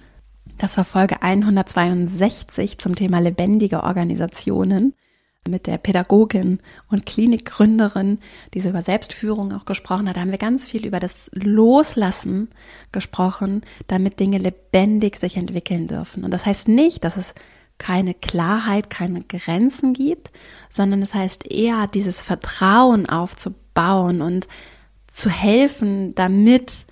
Das 0.58 0.76
war 0.76 0.84
Folge 0.84 1.22
162 1.22 2.78
zum 2.78 2.94
Thema 2.94 3.18
lebendige 3.18 3.82
Organisationen 3.82 4.94
mit 5.48 5.66
der 5.66 5.78
Pädagogin 5.78 6.60
und 6.90 7.06
Klinikgründerin, 7.06 8.18
die 8.54 8.60
so 8.60 8.70
über 8.70 8.82
Selbstführung 8.82 9.52
auch 9.52 9.64
gesprochen 9.64 10.08
hat. 10.08 10.16
Haben 10.16 10.30
wir 10.30 10.38
ganz 10.38 10.66
viel 10.66 10.86
über 10.86 11.00
das 11.00 11.30
Loslassen 11.32 12.48
gesprochen, 12.92 13.62
damit 13.86 14.20
Dinge 14.20 14.38
lebendig 14.38 15.16
sich 15.16 15.36
entwickeln 15.36 15.86
dürfen. 15.86 16.24
Und 16.24 16.30
das 16.30 16.46
heißt 16.46 16.68
nicht, 16.68 17.04
dass 17.04 17.16
es 17.16 17.34
keine 17.78 18.14
Klarheit, 18.14 18.90
keine 18.90 19.22
Grenzen 19.22 19.92
gibt, 19.92 20.30
sondern 20.70 21.02
es 21.02 21.14
heißt 21.14 21.50
eher, 21.50 21.86
dieses 21.86 22.22
Vertrauen 22.22 23.06
aufzubauen 23.06 24.22
und 24.22 24.48
zu 25.12 25.30
helfen, 25.30 26.14
damit 26.14 26.86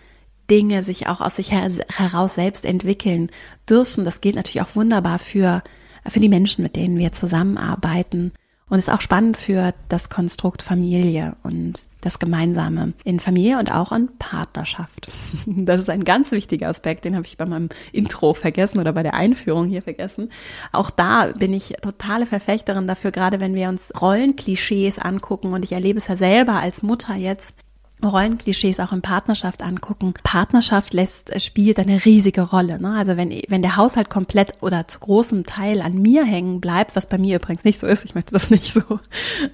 Dinge 0.51 0.83
sich 0.83 1.07
auch 1.09 1.21
aus 1.21 1.37
sich 1.37 1.53
heraus 1.53 2.35
selbst 2.35 2.65
entwickeln 2.65 3.31
dürfen. 3.69 4.05
Das 4.05 4.21
gilt 4.21 4.37
natürlich 4.37 4.63
auch 4.63 4.77
wunderbar 4.77 5.19
für, 5.19 5.63
für 6.07 6.21
die 6.21 6.29
Menschen, 6.29 6.63
mit 6.63 6.77
denen 6.77 6.99
wir 6.99 7.13
zusammenarbeiten. 7.13 8.33
Und 8.69 8.79
ist 8.79 8.91
auch 8.91 9.03
spannend 9.03 9.37
für 9.37 9.75
das 9.89 10.09
Konstrukt 10.09 10.63
Familie 10.63 11.37
und 11.43 11.87
das 12.01 12.19
Gemeinsame 12.19 12.93
in 13.05 13.21
Familie 13.21 13.59
und 13.59 13.73
auch 13.73 13.93
in 13.93 14.09
Partnerschaft. 14.19 15.09
Das 15.47 15.81
ist 15.81 15.91
ein 15.91 16.05
ganz 16.05 16.33
wichtiger 16.33 16.69
Aspekt, 16.69 17.05
den 17.05 17.17
habe 17.17 17.27
ich 17.27 17.37
bei 17.37 17.47
meinem 17.47 17.69
Intro 17.93 18.35
vergessen 18.35 18.79
oder 18.79 18.93
bei 18.93 19.03
der 19.03 19.15
Einführung 19.15 19.67
hier 19.67 19.83
vergessen. 19.83 20.31
Auch 20.73 20.91
da 20.91 21.27
bin 21.27 21.53
ich 21.53 21.75
totale 21.83 22.27
Verfechterin 22.27 22.87
dafür, 22.87 23.11
gerade 23.13 23.41
wenn 23.41 23.55
wir 23.55 23.69
uns 23.69 23.93
Rollenklischees 24.01 24.99
angucken 24.99 25.53
und 25.53 25.65
ich 25.65 25.73
erlebe 25.73 25.99
es 25.99 26.09
ja 26.09 26.17
selber 26.17 26.55
als 26.55 26.83
Mutter 26.83 27.15
jetzt, 27.15 27.57
Rollenklischees 28.03 28.81
auch 28.81 28.93
in 28.93 29.03
Partnerschaft 29.03 29.63
angucken. 29.63 30.15
Partnerschaft 30.23 30.93
lässt, 30.93 31.31
äh, 31.31 31.41
spielt 31.41 31.79
eine 31.79 32.05
riesige 32.05 32.43
Rolle. 32.43 32.81
Ne? 32.81 32.95
Also 32.97 33.17
wenn, 33.17 33.31
wenn 33.49 33.63
der 33.63 33.77
Haushalt 33.77 34.11
komplett 34.11 34.63
oder 34.63 34.89
zu 34.89 35.01
großem 35.01 35.45
Teil 35.45 35.81
an 35.81 36.01
mir 36.01 36.25
hängen 36.25 36.61
bleibt, 36.61 36.97
was 36.97 37.09
bei 37.09 37.19
mir 37.19 37.37
übrigens 37.37 37.65
nicht 37.65 37.79
so 37.79 37.87
ist, 37.87 38.05
ich 38.05 38.15
möchte 38.15 38.33
das 38.33 38.51
nicht 38.51 38.73
so. 38.73 38.83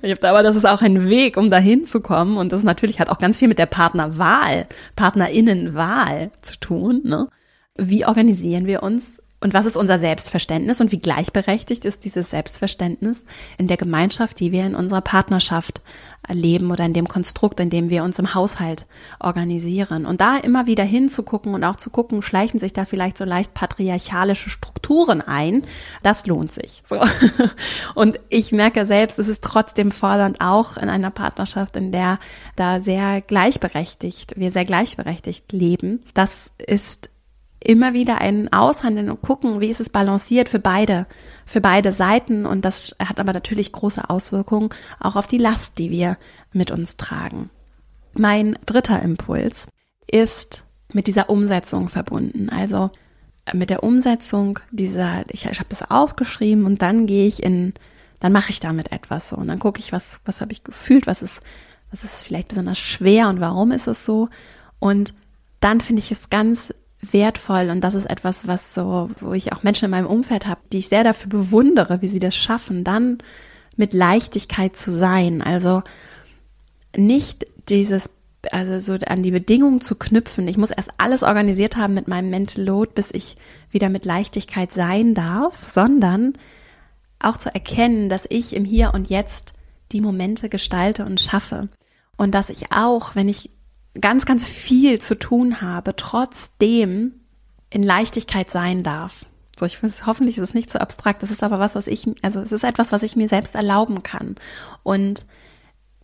Ich 0.03 0.11
habe 0.11 0.29
aber 0.29 0.43
das 0.43 0.57
ist 0.57 0.67
auch 0.67 0.83
ein 0.83 1.09
Weg, 1.09 1.37
um 1.37 1.51
dahin 1.51 1.85
zu 1.85 2.01
kommen. 2.01 2.37
Und 2.39 2.53
das 2.53 2.63
natürlich 2.63 2.99
hat 2.99 3.11
auch 3.11 3.19
ganz 3.19 3.39
viel 3.39 3.49
mit 3.49 3.59
der 3.59 3.67
Partnerwahl, 3.67 4.67
Partnerinnenwahl 4.97 6.31
zu 6.41 6.59
tun. 6.59 7.03
Ne? 7.05 7.29
wie 7.81 8.05
organisieren 8.05 8.67
wir 8.67 8.83
uns 8.83 9.20
und 9.41 9.55
was 9.55 9.65
ist 9.65 9.77
unser 9.77 9.99
Selbstverständnis 9.99 10.81
und 10.81 10.93
wie 10.93 10.99
gleichberechtigt 10.99 11.85
ist 11.87 12.05
dieses 12.05 12.31
Selbstverständnis 12.31 13.25
in 13.57 13.69
der 13.69 13.79
Gemeinschaft, 13.79 14.39
die 14.39 14.53
wir 14.53 14.67
in 14.67 14.75
unserer 14.75 15.01
Partnerschaft 15.01 15.81
leben 16.29 16.71
oder 16.71 16.85
in 16.85 16.93
dem 16.93 17.09
Konstrukt, 17.09 17.59
in 17.59 17.71
dem 17.71 17.89
wir 17.89 18.05
uns 18.05 18.19
im 18.19 18.35
Haushalt 18.35 18.87
organisieren. 19.19 20.05
Und 20.05 20.21
da 20.21 20.37
immer 20.37 20.67
wieder 20.67 20.85
hinzugucken 20.85 21.55
und 21.55 21.65
auch 21.65 21.77
zu 21.77 21.89
gucken, 21.89 22.23
schleichen 22.23 22.61
sich 22.61 22.75
da 22.75 22.85
vielleicht 22.85 23.17
so 23.17 23.25
leicht 23.25 23.55
patriarchalische 23.55 24.51
Strukturen 24.51 25.23
ein, 25.23 25.65
das 26.03 26.27
lohnt 26.27 26.53
sich. 26.53 26.83
So. 26.87 27.01
Und 27.95 28.21
ich 28.29 28.53
merke 28.53 28.87
selbst, 28.87 29.19
es 29.19 29.29
ist 29.29 29.43
trotzdem 29.43 29.91
fordernd 29.91 30.41
auch 30.41 30.77
in 30.77 30.89
einer 30.89 31.11
Partnerschaft, 31.11 31.77
in 31.77 31.93
der 31.93 32.19
da 32.57 32.81
sehr 32.81 33.21
gleichberechtigt, 33.21 34.35
wir 34.37 34.51
sehr 34.51 34.65
gleichberechtigt 34.65 35.53
leben. 35.53 36.05
Das 36.15 36.51
ist 36.59 37.11
immer 37.63 37.93
wieder 37.93 38.21
ein 38.21 38.53
Aushandeln 38.53 39.11
und 39.11 39.23
gucken, 39.23 39.61
wie 39.61 39.69
ist 39.69 39.81
es 39.81 39.91
balanciert 39.91 40.49
für 40.49 40.59
beide, 40.59 41.07
für 41.47 41.61
beide 41.61 41.93
Seiten. 41.93 42.47
Und 42.47 42.65
das 42.65 42.97
hat 42.99 43.21
aber 43.21 43.33
natürlich 43.33 43.73
große 43.73 44.09
Auswirkungen 44.09 44.71
auch 44.99 45.17
auf 45.17 45.27
die 45.27 45.39
Last, 45.39 45.79
die 45.79 45.91
wir 45.91 46.17
mit 46.53 46.71
uns 46.71 46.97
tragen. 46.97 47.51
Mein 48.15 48.59
dritter 48.67 49.03
Impuls 49.03 49.69
ist 50.11 50.65
mit 50.93 51.07
dieser 51.07 51.29
Umsetzung 51.31 51.89
verbunden. 51.89 52.49
Also 52.49 52.91
mit 53.53 53.71
der 53.71 53.83
Umsetzung 53.83 54.59
dieser, 54.71 55.25
ich, 55.29 55.47
ich 55.47 55.59
habe 55.59 55.69
das 55.69 55.91
aufgeschrieben 55.91 56.65
und 56.65 56.83
dann 56.83 57.07
gehe 57.07 57.27
ich 57.27 57.43
in, 57.43 57.75
dann 58.21 58.33
mache 58.33 58.51
ich 58.51 58.61
damit 58.61 58.93
etwas 58.93 59.31
so 59.31 59.37
und 59.37 59.49
dann 59.49 59.59
gucke 59.59 59.81
ich, 59.81 59.93
was, 59.93 60.21
was 60.25 60.41
habe 60.41 60.53
ich 60.53 60.65
gefühlt, 60.65 61.07
was 61.07 61.23
ist, 61.23 61.43
was 61.91 62.05
ist 62.05 62.23
vielleicht 62.23 62.49
besonders 62.49 62.79
schwer 62.79 63.29
und 63.29 63.41
warum 63.41 63.73
ist 63.73 63.87
es 63.87 64.05
so. 64.05 64.29
Und 64.79 65.15
dann 65.61 65.81
finde 65.81 66.01
ich 66.01 66.11
es 66.11 66.31
ganz 66.31 66.73
wertvoll 67.03 67.71
und 67.71 67.83
das 67.83 67.95
ist 67.95 68.09
etwas, 68.09 68.47
was 68.47 68.75
so, 68.75 69.11
wo 69.21 69.33
ich 69.33 69.53
auch 69.53 69.63
Menschen 69.63 69.87
in 69.87 69.91
meinem 69.91 70.07
Umfeld 70.07 70.47
habe, 70.47 70.61
die 70.73 70.79
ich 70.79 70.89
sehr 70.89 71.05
dafür 71.05 71.31
bewundere, 71.31 72.03
wie 72.03 72.09
sie 72.09 72.21
das 72.21 72.37
schaffen, 72.37 72.85
dann 72.85 73.19
mit 73.77 73.95
Leichtigkeit 73.95 74.77
zu 74.77 74.91
sein. 74.91 75.41
Also 75.41 75.83
nicht 76.97 77.45
dieses, 77.69 78.11
also 78.51 78.79
so 78.79 79.05
an 79.07 79.23
die 79.23 79.31
Bedingungen 79.31 79.81
zu 79.81 79.95
knüpfen. 79.97 80.49
Ich 80.49 80.59
muss 80.59 80.71
erst 80.71 80.91
alles 80.99 81.23
organisiert 81.23 81.77
haben 81.77 81.95
mit 81.95 82.09
meinem 82.09 82.31
Mental 82.31 82.65
Load, 82.65 82.93
bis 82.95 83.11
ich 83.11 83.37
wieder 83.71 83.89
mit 83.89 84.05
Leichtigkeit 84.05 84.71
sein 84.71 85.15
darf, 85.15 85.71
sondern 85.73 86.35
auch 87.19 87.37
zu 87.37 87.53
erkennen, 87.55 88.09
dass 88.09 88.27
ich 88.29 88.55
im 88.55 88.65
Hier 88.65 88.93
und 88.95 89.09
Jetzt 89.09 89.53
die 89.93 90.01
Momente 90.01 90.49
gestalte 90.49 91.05
und 91.05 91.21
schaffe. 91.21 91.69
Und 92.17 92.35
dass 92.35 92.51
ich 92.51 92.73
auch, 92.73 93.15
wenn 93.15 93.29
ich 93.29 93.51
ganz, 93.99 94.27
ganz 94.27 94.47
viel 94.47 95.01
zu 95.01 95.19
tun 95.19 95.61
habe, 95.61 95.97
trotzdem 95.97 97.15
in 97.71 97.83
Leichtigkeit 97.83 98.51
sein 98.51 98.83
darf. 98.83 99.27
So, 99.59 99.67
ich 99.67 99.83
weiß, 99.83 100.07
hoffentlich 100.07 100.39
ist 100.39 100.45
es 100.45 100.55
nicht 100.55 100.71
zu 100.71 100.79
so 100.79 100.83
abstrakt. 100.83 101.23
Das 101.23 101.31
ist 101.31 101.43
aber 101.43 101.59
was, 101.59 101.75
was 101.75 101.87
ich, 101.87 102.07
also 102.23 102.41
es 102.41 102.53
ist 102.53 102.65
etwas, 102.65 102.93
was 102.93 103.03
ich 103.03 103.17
mir 103.17 103.29
selbst 103.29 103.55
erlauben 103.55 104.03
kann. 104.03 104.37
Und 104.83 105.27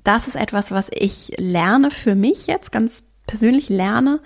das 0.04 0.28
ist 0.28 0.36
etwas, 0.36 0.70
was 0.70 0.90
ich 0.92 1.32
lerne 1.38 1.90
für 1.90 2.14
mich 2.14 2.46
jetzt, 2.46 2.70
ganz 2.70 3.02
persönlich 3.26 3.68
lerne 3.68 4.20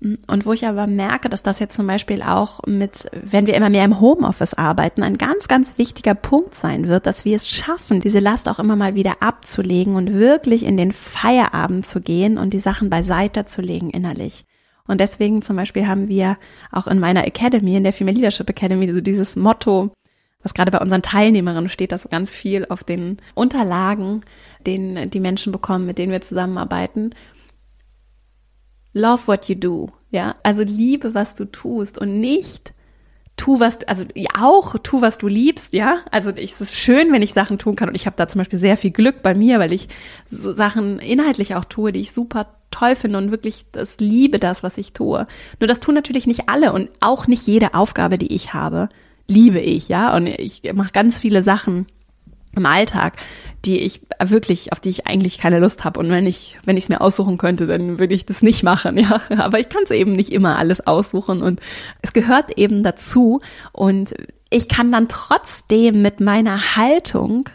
und 0.00 0.46
wo 0.46 0.52
ich 0.52 0.64
aber 0.64 0.86
merke, 0.86 1.28
dass 1.28 1.42
das 1.42 1.58
jetzt 1.58 1.74
zum 1.74 1.88
Beispiel 1.88 2.22
auch 2.22 2.60
mit, 2.66 3.10
wenn 3.12 3.48
wir 3.48 3.54
immer 3.54 3.68
mehr 3.68 3.84
im 3.84 3.98
Homeoffice 3.98 4.54
arbeiten, 4.54 5.02
ein 5.02 5.18
ganz, 5.18 5.48
ganz 5.48 5.76
wichtiger 5.76 6.14
Punkt 6.14 6.54
sein 6.54 6.86
wird, 6.86 7.06
dass 7.06 7.24
wir 7.24 7.34
es 7.34 7.48
schaffen, 7.48 8.00
diese 8.00 8.20
Last 8.20 8.48
auch 8.48 8.60
immer 8.60 8.76
mal 8.76 8.94
wieder 8.94 9.22
abzulegen 9.22 9.96
und 9.96 10.14
wirklich 10.14 10.64
in 10.64 10.76
den 10.76 10.92
Feierabend 10.92 11.84
zu 11.84 12.00
gehen 12.00 12.38
und 12.38 12.52
die 12.52 12.60
Sachen 12.60 12.90
beiseite 12.90 13.44
zu 13.44 13.60
legen 13.60 13.90
innerlich. 13.90 14.44
Und 14.86 15.00
deswegen 15.00 15.42
zum 15.42 15.56
Beispiel 15.56 15.88
haben 15.88 16.06
wir 16.06 16.38
auch 16.70 16.86
in 16.86 17.00
meiner 17.00 17.26
Academy, 17.26 17.74
in 17.74 17.82
der 17.82 17.92
Female 17.92 18.14
Leadership 18.14 18.48
Academy, 18.48 18.90
so 18.92 19.00
dieses 19.00 19.34
Motto, 19.34 19.90
was 20.44 20.54
gerade 20.54 20.70
bei 20.70 20.78
unseren 20.78 21.02
Teilnehmerinnen 21.02 21.68
steht, 21.68 21.90
das 21.90 22.04
so 22.04 22.08
ganz 22.08 22.30
viel 22.30 22.66
auf 22.68 22.84
den 22.84 23.16
Unterlagen, 23.34 24.22
den 24.64 25.10
die 25.10 25.20
Menschen 25.20 25.52
bekommen, 25.52 25.86
mit 25.86 25.98
denen 25.98 26.12
wir 26.12 26.20
zusammenarbeiten 26.20 27.14
love 28.98 29.26
what 29.26 29.48
you 29.48 29.54
do, 29.54 29.88
ja, 30.10 30.36
also 30.42 30.62
liebe, 30.62 31.14
was 31.14 31.34
du 31.34 31.44
tust 31.44 31.98
und 31.98 32.20
nicht 32.20 32.74
tu 33.38 33.60
was, 33.60 33.84
also 33.84 34.04
auch 34.38 34.76
tu, 34.82 35.00
was 35.00 35.16
du 35.16 35.28
liebst, 35.28 35.72
ja. 35.72 36.00
Also 36.10 36.30
ich, 36.30 36.54
es 36.54 36.60
ist 36.60 36.76
schön, 36.76 37.12
wenn 37.12 37.22
ich 37.22 37.32
Sachen 37.32 37.58
tun 37.58 37.76
kann 37.76 37.88
und 37.88 37.94
ich 37.94 38.04
habe 38.04 38.16
da 38.16 38.26
zum 38.26 38.40
Beispiel 38.40 38.58
sehr 38.58 38.76
viel 38.76 38.90
Glück 38.90 39.22
bei 39.22 39.34
mir, 39.34 39.58
weil 39.60 39.72
ich 39.72 39.88
so 40.26 40.52
Sachen 40.52 40.98
inhaltlich 40.98 41.54
auch 41.54 41.64
tue, 41.64 41.92
die 41.92 42.00
ich 42.00 42.12
super 42.12 42.48
toll 42.70 42.96
finde 42.96 43.18
und 43.18 43.30
wirklich 43.30 43.66
das 43.72 43.96
liebe 43.98 44.38
das, 44.38 44.62
was 44.62 44.76
ich 44.76 44.92
tue. 44.92 45.26
Nur 45.60 45.68
das 45.68 45.80
tun 45.80 45.94
natürlich 45.94 46.26
nicht 46.26 46.48
alle 46.48 46.72
und 46.72 46.90
auch 47.00 47.26
nicht 47.26 47.46
jede 47.46 47.74
Aufgabe, 47.74 48.18
die 48.18 48.34
ich 48.34 48.52
habe, 48.52 48.88
liebe 49.28 49.60
ich, 49.60 49.88
ja. 49.88 50.14
Und 50.14 50.26
ich 50.26 50.62
mache 50.74 50.92
ganz 50.92 51.18
viele 51.18 51.42
Sachen 51.42 51.86
im 52.56 52.66
Alltag, 52.66 53.16
die 53.64 53.80
ich 53.80 54.02
wirklich, 54.22 54.72
auf 54.72 54.80
die 54.80 54.90
ich 54.90 55.06
eigentlich 55.06 55.38
keine 55.38 55.58
Lust 55.58 55.84
habe. 55.84 56.00
Und 56.00 56.10
wenn 56.10 56.26
ich, 56.26 56.58
wenn 56.64 56.76
ich 56.76 56.84
es 56.84 56.88
mir 56.88 57.00
aussuchen 57.00 57.38
könnte, 57.38 57.66
dann 57.66 57.98
würde 57.98 58.14
ich 58.14 58.26
das 58.26 58.42
nicht 58.42 58.62
machen, 58.62 58.98
ja. 58.98 59.20
Aber 59.36 59.58
ich 59.58 59.68
kann 59.68 59.82
es 59.84 59.90
eben 59.90 60.12
nicht 60.12 60.32
immer 60.32 60.58
alles 60.58 60.86
aussuchen 60.86 61.42
und 61.42 61.60
es 62.02 62.12
gehört 62.12 62.56
eben 62.56 62.82
dazu. 62.82 63.40
Und 63.72 64.14
ich 64.50 64.68
kann 64.68 64.92
dann 64.92 65.08
trotzdem 65.08 66.02
mit 66.02 66.20
meiner 66.20 66.76
Haltung 66.76 67.48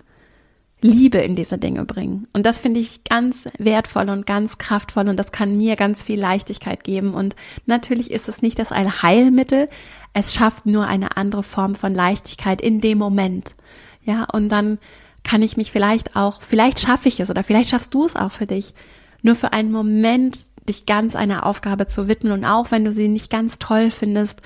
Liebe 0.84 1.20
in 1.20 1.36
diese 1.36 1.58
Dinge 1.58 1.86
bringen. 1.86 2.28
Und 2.34 2.46
das 2.46 2.60
finde 2.60 2.82
ich 2.82 3.06
ganz 3.06 3.46
wertvoll 3.58 4.10
und 4.10 4.26
ganz 4.26 4.58
kraftvoll 4.58 5.08
und 5.08 5.18
das 5.18 5.32
kann 5.32 5.58
mir 5.58 5.78
ganz 5.78 6.04
viel 6.04 6.20
Leichtigkeit 6.20 6.84
geben. 6.84 7.14
Und 7.14 7.36
natürlich 7.66 8.12
ist 8.12 8.28
es 8.28 8.42
nicht 8.42 8.60
das 8.60 8.74
Allheilmittel. 8.74 9.70
Es 10.12 10.34
schafft 10.34 10.66
nur 10.66 10.86
eine 10.86 11.16
andere 11.16 11.42
Form 11.42 11.76
von 11.76 11.96
Leichtigkeit 11.96 12.62
in 12.62 12.82
dem 12.82 12.98
Moment. 12.98 13.56
Ja, 14.06 14.26
und 14.32 14.50
dann 14.50 14.80
kann 15.24 15.42
ich 15.42 15.58
mich 15.58 15.72
vielleicht 15.72 16.16
auch, 16.16 16.42
vielleicht 16.42 16.80
schaffe 16.80 17.08
ich 17.08 17.20
es 17.20 17.30
oder 17.30 17.44
vielleicht 17.44 17.70
schaffst 17.70 17.94
du 17.94 18.06
es 18.06 18.16
auch 18.16 18.32
für 18.32 18.46
dich, 18.46 18.74
nur 19.22 19.36
für 19.36 19.54
einen 19.54 19.72
Moment 19.72 20.40
dich 20.68 20.86
ganz 20.86 21.16
einer 21.16 21.46
Aufgabe 21.46 21.88
zu 21.88 22.08
widmen 22.08 22.34
und 22.34 22.46
auch 22.46 22.72
wenn 22.72 22.86
du 22.86 22.92
sie 22.92 23.08
nicht 23.08 23.30
ganz 23.30 23.60
toll 23.60 23.92
findest, 23.92 24.42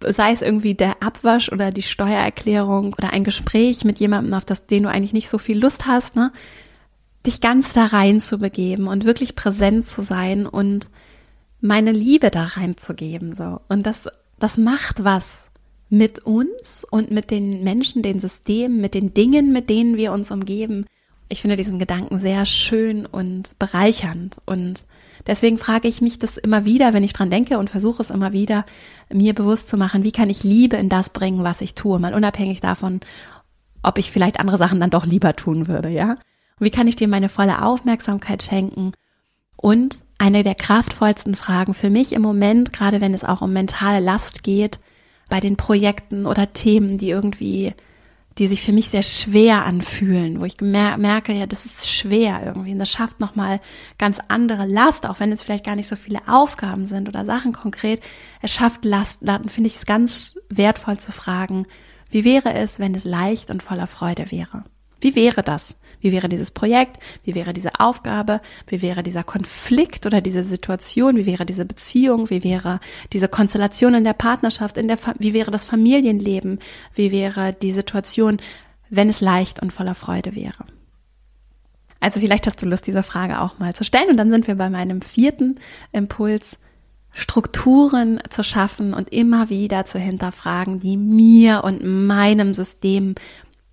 sei 0.00 0.32
es 0.32 0.42
irgendwie 0.42 0.74
der 0.74 1.02
Abwasch 1.02 1.50
oder 1.50 1.70
die 1.70 1.82
Steuererklärung 1.82 2.94
oder 2.94 3.12
ein 3.12 3.24
Gespräch 3.24 3.84
mit 3.84 3.98
jemandem, 3.98 4.34
auf 4.34 4.44
das, 4.44 4.66
den 4.66 4.84
du 4.84 4.88
eigentlich 4.88 5.12
nicht 5.12 5.28
so 5.28 5.38
viel 5.38 5.58
Lust 5.58 5.86
hast, 5.86 6.16
ne, 6.16 6.32
dich 7.26 7.40
ganz 7.40 7.72
da 7.72 7.86
rein 7.86 8.20
zu 8.20 8.38
begeben 8.38 8.88
und 8.88 9.04
wirklich 9.04 9.36
präsent 9.36 9.84
zu 9.84 10.02
sein 10.02 10.46
und 10.46 10.90
meine 11.60 11.92
Liebe 11.92 12.30
da 12.30 12.44
reinzugeben, 12.44 13.36
so. 13.36 13.60
Und 13.68 13.84
das, 13.84 14.08
das 14.38 14.56
macht 14.56 15.04
was 15.04 15.49
mit 15.90 16.20
uns 16.20 16.86
und 16.88 17.10
mit 17.10 17.30
den 17.30 17.64
Menschen, 17.64 18.02
den 18.02 18.20
Systemen, 18.20 18.80
mit 18.80 18.94
den 18.94 19.12
Dingen, 19.12 19.52
mit 19.52 19.68
denen 19.68 19.96
wir 19.96 20.12
uns 20.12 20.30
umgeben. 20.30 20.86
Ich 21.28 21.42
finde 21.42 21.56
diesen 21.56 21.78
Gedanken 21.78 22.20
sehr 22.20 22.46
schön 22.46 23.06
und 23.06 23.58
bereichernd 23.58 24.38
und 24.46 24.84
deswegen 25.26 25.58
frage 25.58 25.88
ich 25.88 26.00
mich 26.00 26.18
das 26.18 26.38
immer 26.38 26.64
wieder, 26.64 26.92
wenn 26.92 27.04
ich 27.04 27.12
dran 27.12 27.30
denke 27.30 27.58
und 27.58 27.70
versuche 27.70 28.02
es 28.02 28.10
immer 28.10 28.32
wieder, 28.32 28.64
mir 29.12 29.34
bewusst 29.34 29.68
zu 29.68 29.76
machen, 29.76 30.04
wie 30.04 30.12
kann 30.12 30.30
ich 30.30 30.44
Liebe 30.44 30.76
in 30.76 30.88
das 30.88 31.10
bringen, 31.10 31.44
was 31.44 31.60
ich 31.60 31.74
tue, 31.74 31.98
mal 31.98 32.14
unabhängig 32.14 32.60
davon, 32.60 33.00
ob 33.82 33.98
ich 33.98 34.10
vielleicht 34.10 34.40
andere 34.40 34.58
Sachen 34.58 34.80
dann 34.80 34.90
doch 34.90 35.06
lieber 35.06 35.34
tun 35.36 35.68
würde, 35.68 35.88
ja? 35.88 36.12
Und 36.12 36.66
wie 36.66 36.70
kann 36.70 36.86
ich 36.86 36.96
dir 36.96 37.08
meine 37.08 37.28
volle 37.28 37.62
Aufmerksamkeit 37.62 38.42
schenken? 38.42 38.92
Und 39.56 40.00
eine 40.18 40.42
der 40.42 40.54
kraftvollsten 40.54 41.34
Fragen 41.34 41.74
für 41.74 41.90
mich 41.90 42.12
im 42.12 42.22
Moment, 42.22 42.72
gerade 42.72 43.00
wenn 43.00 43.14
es 43.14 43.24
auch 43.24 43.40
um 43.40 43.52
mentale 43.52 44.00
Last 44.00 44.42
geht, 44.42 44.78
bei 45.30 45.40
den 45.40 45.56
Projekten 45.56 46.26
oder 46.26 46.52
Themen, 46.52 46.98
die 46.98 47.08
irgendwie, 47.08 47.72
die 48.38 48.46
sich 48.46 48.62
für 48.62 48.72
mich 48.72 48.90
sehr 48.90 49.02
schwer 49.02 49.64
anfühlen, 49.64 50.40
wo 50.40 50.44
ich 50.44 50.60
merke, 50.60 51.32
ja, 51.32 51.46
das 51.46 51.64
ist 51.64 51.90
schwer 51.90 52.42
irgendwie 52.44 52.72
und 52.72 52.78
das 52.78 52.90
schafft 52.90 53.20
nochmal 53.20 53.60
ganz 53.96 54.18
andere 54.28 54.66
Last, 54.66 55.06
auch 55.06 55.20
wenn 55.20 55.32
es 55.32 55.42
vielleicht 55.42 55.64
gar 55.64 55.76
nicht 55.76 55.88
so 55.88 55.96
viele 55.96 56.20
Aufgaben 56.26 56.84
sind 56.84 57.08
oder 57.08 57.24
Sachen 57.24 57.52
konkret. 57.52 58.02
Es 58.42 58.52
schafft 58.52 58.84
Last, 58.84 59.20
dann 59.22 59.48
finde 59.48 59.68
ich 59.68 59.76
es 59.76 59.86
ganz 59.86 60.34
wertvoll 60.50 60.98
zu 60.98 61.12
fragen, 61.12 61.64
wie 62.10 62.24
wäre 62.24 62.52
es, 62.52 62.78
wenn 62.78 62.94
es 62.94 63.04
leicht 63.04 63.50
und 63.50 63.62
voller 63.62 63.86
Freude 63.86 64.30
wäre? 64.30 64.64
Wie 65.00 65.14
wäre 65.14 65.42
das? 65.42 65.76
Wie 66.00 66.12
wäre 66.12 66.28
dieses 66.28 66.50
Projekt? 66.50 66.98
Wie 67.24 67.34
wäre 67.34 67.52
diese 67.52 67.78
Aufgabe? 67.78 68.40
Wie 68.66 68.82
wäre 68.82 69.02
dieser 69.02 69.22
Konflikt 69.22 70.06
oder 70.06 70.20
diese 70.20 70.42
Situation? 70.42 71.16
Wie 71.16 71.26
wäre 71.26 71.46
diese 71.46 71.64
Beziehung? 71.64 72.30
Wie 72.30 72.42
wäre 72.42 72.80
diese 73.12 73.28
Konstellation 73.28 73.94
in 73.94 74.04
der 74.04 74.14
Partnerschaft? 74.14 74.76
In 74.76 74.88
der 74.88 74.98
wie 75.18 75.34
wäre 75.34 75.50
das 75.50 75.64
Familienleben? 75.64 76.58
Wie 76.94 77.12
wäre 77.12 77.52
die 77.52 77.72
Situation, 77.72 78.40
wenn 78.88 79.08
es 79.08 79.20
leicht 79.20 79.60
und 79.60 79.72
voller 79.72 79.94
Freude 79.94 80.34
wäre? 80.34 80.64
Also 82.00 82.18
vielleicht 82.18 82.46
hast 82.46 82.60
du 82.62 82.66
Lust, 82.66 82.86
diese 82.86 83.02
Frage 83.02 83.40
auch 83.40 83.58
mal 83.58 83.74
zu 83.74 83.84
stellen. 83.84 84.08
Und 84.08 84.16
dann 84.16 84.30
sind 84.30 84.46
wir 84.46 84.54
bei 84.54 84.70
meinem 84.70 85.02
vierten 85.02 85.56
Impuls, 85.92 86.56
Strukturen 87.12 88.20
zu 88.28 88.44
schaffen 88.44 88.94
und 88.94 89.12
immer 89.12 89.50
wieder 89.50 89.84
zu 89.84 89.98
hinterfragen, 89.98 90.78
die 90.78 90.96
mir 90.96 91.64
und 91.64 91.84
meinem 91.84 92.54
System 92.54 93.16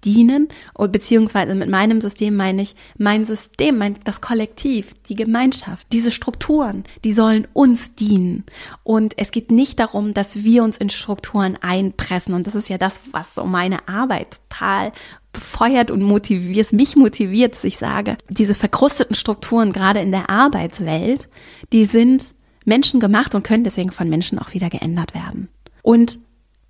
dienen 0.03 0.47
beziehungsweise 0.77 1.55
mit 1.55 1.69
meinem 1.69 2.01
System 2.01 2.35
meine 2.35 2.61
ich 2.61 2.75
mein 2.97 3.25
System, 3.25 3.77
mein, 3.77 3.97
das 4.03 4.21
Kollektiv, 4.21 4.93
die 5.09 5.15
Gemeinschaft, 5.15 5.87
diese 5.91 6.11
Strukturen, 6.11 6.83
die 7.03 7.11
sollen 7.11 7.47
uns 7.53 7.95
dienen. 7.95 8.45
Und 8.83 9.17
es 9.17 9.31
geht 9.31 9.51
nicht 9.51 9.79
darum, 9.79 10.13
dass 10.13 10.43
wir 10.43 10.63
uns 10.63 10.77
in 10.77 10.89
Strukturen 10.89 11.57
einpressen. 11.61 12.33
Und 12.33 12.47
das 12.47 12.55
ist 12.55 12.69
ja 12.69 12.77
das, 12.77 13.01
was 13.11 13.35
so 13.35 13.43
meine 13.43 13.87
Arbeit 13.87 14.39
total 14.49 14.91
befeuert 15.33 15.91
und 15.91 16.01
motiviert, 16.01 16.73
mich 16.73 16.95
motiviert, 16.95 17.53
dass 17.53 17.63
ich 17.63 17.77
sage, 17.77 18.17
diese 18.29 18.55
verkrusteten 18.55 19.15
Strukturen, 19.15 19.71
gerade 19.71 19.99
in 19.99 20.11
der 20.11 20.29
Arbeitswelt, 20.29 21.29
die 21.71 21.85
sind 21.85 22.33
menschengemacht 22.65 23.35
und 23.35 23.43
können 23.43 23.63
deswegen 23.63 23.91
von 23.91 24.09
Menschen 24.09 24.39
auch 24.39 24.53
wieder 24.53 24.69
geändert 24.69 25.13
werden. 25.13 25.49
Und 25.83 26.19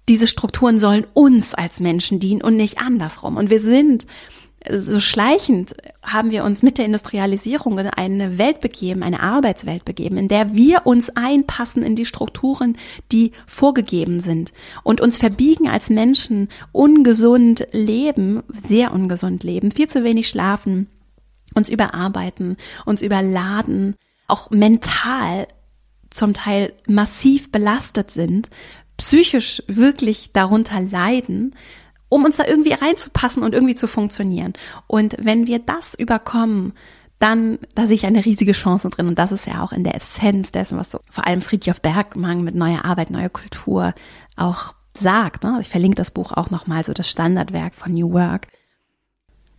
diese 0.10 0.28
Strukturen 0.28 0.80
sollen 0.80 1.06
uns 1.13 1.54
als 1.54 1.80
Menschen 1.80 2.20
dienen 2.20 2.41
und 2.41 2.56
nicht 2.56 2.80
andersrum. 2.80 3.38
Und 3.38 3.50
wir 3.50 3.60
sind 3.60 4.08
so 4.70 5.00
schleichend 5.00 5.76
haben 6.02 6.32
wir 6.32 6.43
uns 6.43 6.63
mit 6.63 6.78
der 6.78 6.86
Industrialisierung 6.86 7.78
in 7.80 7.88
eine 7.88 8.38
Welt 8.38 8.60
begeben, 8.60 9.04
eine 9.04 9.22
Arbeitswelt 9.22 9.86
begeben, 9.86 10.17
in 10.17 10.28
der 10.28 10.54
wir 10.54 10.86
uns 10.86 11.10
einpassen 11.15 11.84
in 11.84 11.96
die 11.96 12.06
Strukturen, 12.06 12.78
die 13.12 13.32
vorgegeben 13.46 14.20
sind 14.20 14.54
und 14.84 15.00
uns 15.00 15.17
verbiegen 15.17 15.70
als 15.70 15.89
Menschen, 15.89 16.50
ungesund 16.72 17.67
leben, 17.72 18.43
sehr 18.48 18.91
ungesund 18.93 19.43
leben, 19.43 19.72
viel 19.72 19.88
zu 19.88 20.04
wenig 20.04 20.28
schlafen, 20.28 20.88
uns 21.54 21.70
überarbeiten, 21.70 22.58
uns 22.86 23.02
überladen, 23.02 23.96
auch 24.28 24.50
mental 24.50 25.48
zum 26.10 26.34
Teil 26.34 26.74
massiv 26.88 27.52
belastet 27.52 28.12
sind, 28.12 28.50
psychisch 28.97 29.63
wirklich 29.67 30.31
darunter 30.33 30.81
leiden, 30.81 31.55
um 32.10 32.25
uns 32.25 32.38
da 32.38 32.45
irgendwie 32.45 32.73
reinzupassen 32.73 33.43
und 33.43 33.53
irgendwie 33.53 33.75
zu 33.75 33.88
funktionieren. 33.88 34.53
Und 34.88 35.15
wenn 35.19 35.47
wir 35.47 35.60
das 35.60 35.93
überkommen, 35.93 36.73
dann, 37.19 37.57
da 37.73 37.88
sehe 37.88 37.95
ich 37.95 38.05
eine 38.05 38.25
riesige 38.25 38.51
Chance 38.51 38.89
drin. 38.89 39.07
Und 39.07 39.17
das 39.17 39.31
ist 39.31 39.47
ja 39.47 39.63
auch 39.63 39.71
in 39.71 39.83
der 39.83 39.95
Essenz 39.95 40.51
dessen, 40.51 40.77
was 40.77 40.91
so 40.91 40.99
vor 41.10 41.25
allem 41.25 41.41
Friedjof 41.41 41.81
Bergmann 41.81 42.43
mit 42.43 42.55
neuer 42.55 42.86
Arbeit, 42.86 43.10
neuer 43.10 43.29
Kultur 43.29 43.93
auch 44.36 44.75
sagt. 44.93 45.43
Ne? 45.43 45.57
Ich 45.62 45.69
verlinke 45.69 45.95
das 45.95 46.12
Buch 46.12 46.31
auch 46.31 46.49
nochmal, 46.49 46.83
so 46.83 46.93
das 46.93 47.10
Standardwerk 47.10 47.75
von 47.75 47.93
New 47.93 48.13
Work. 48.13 48.47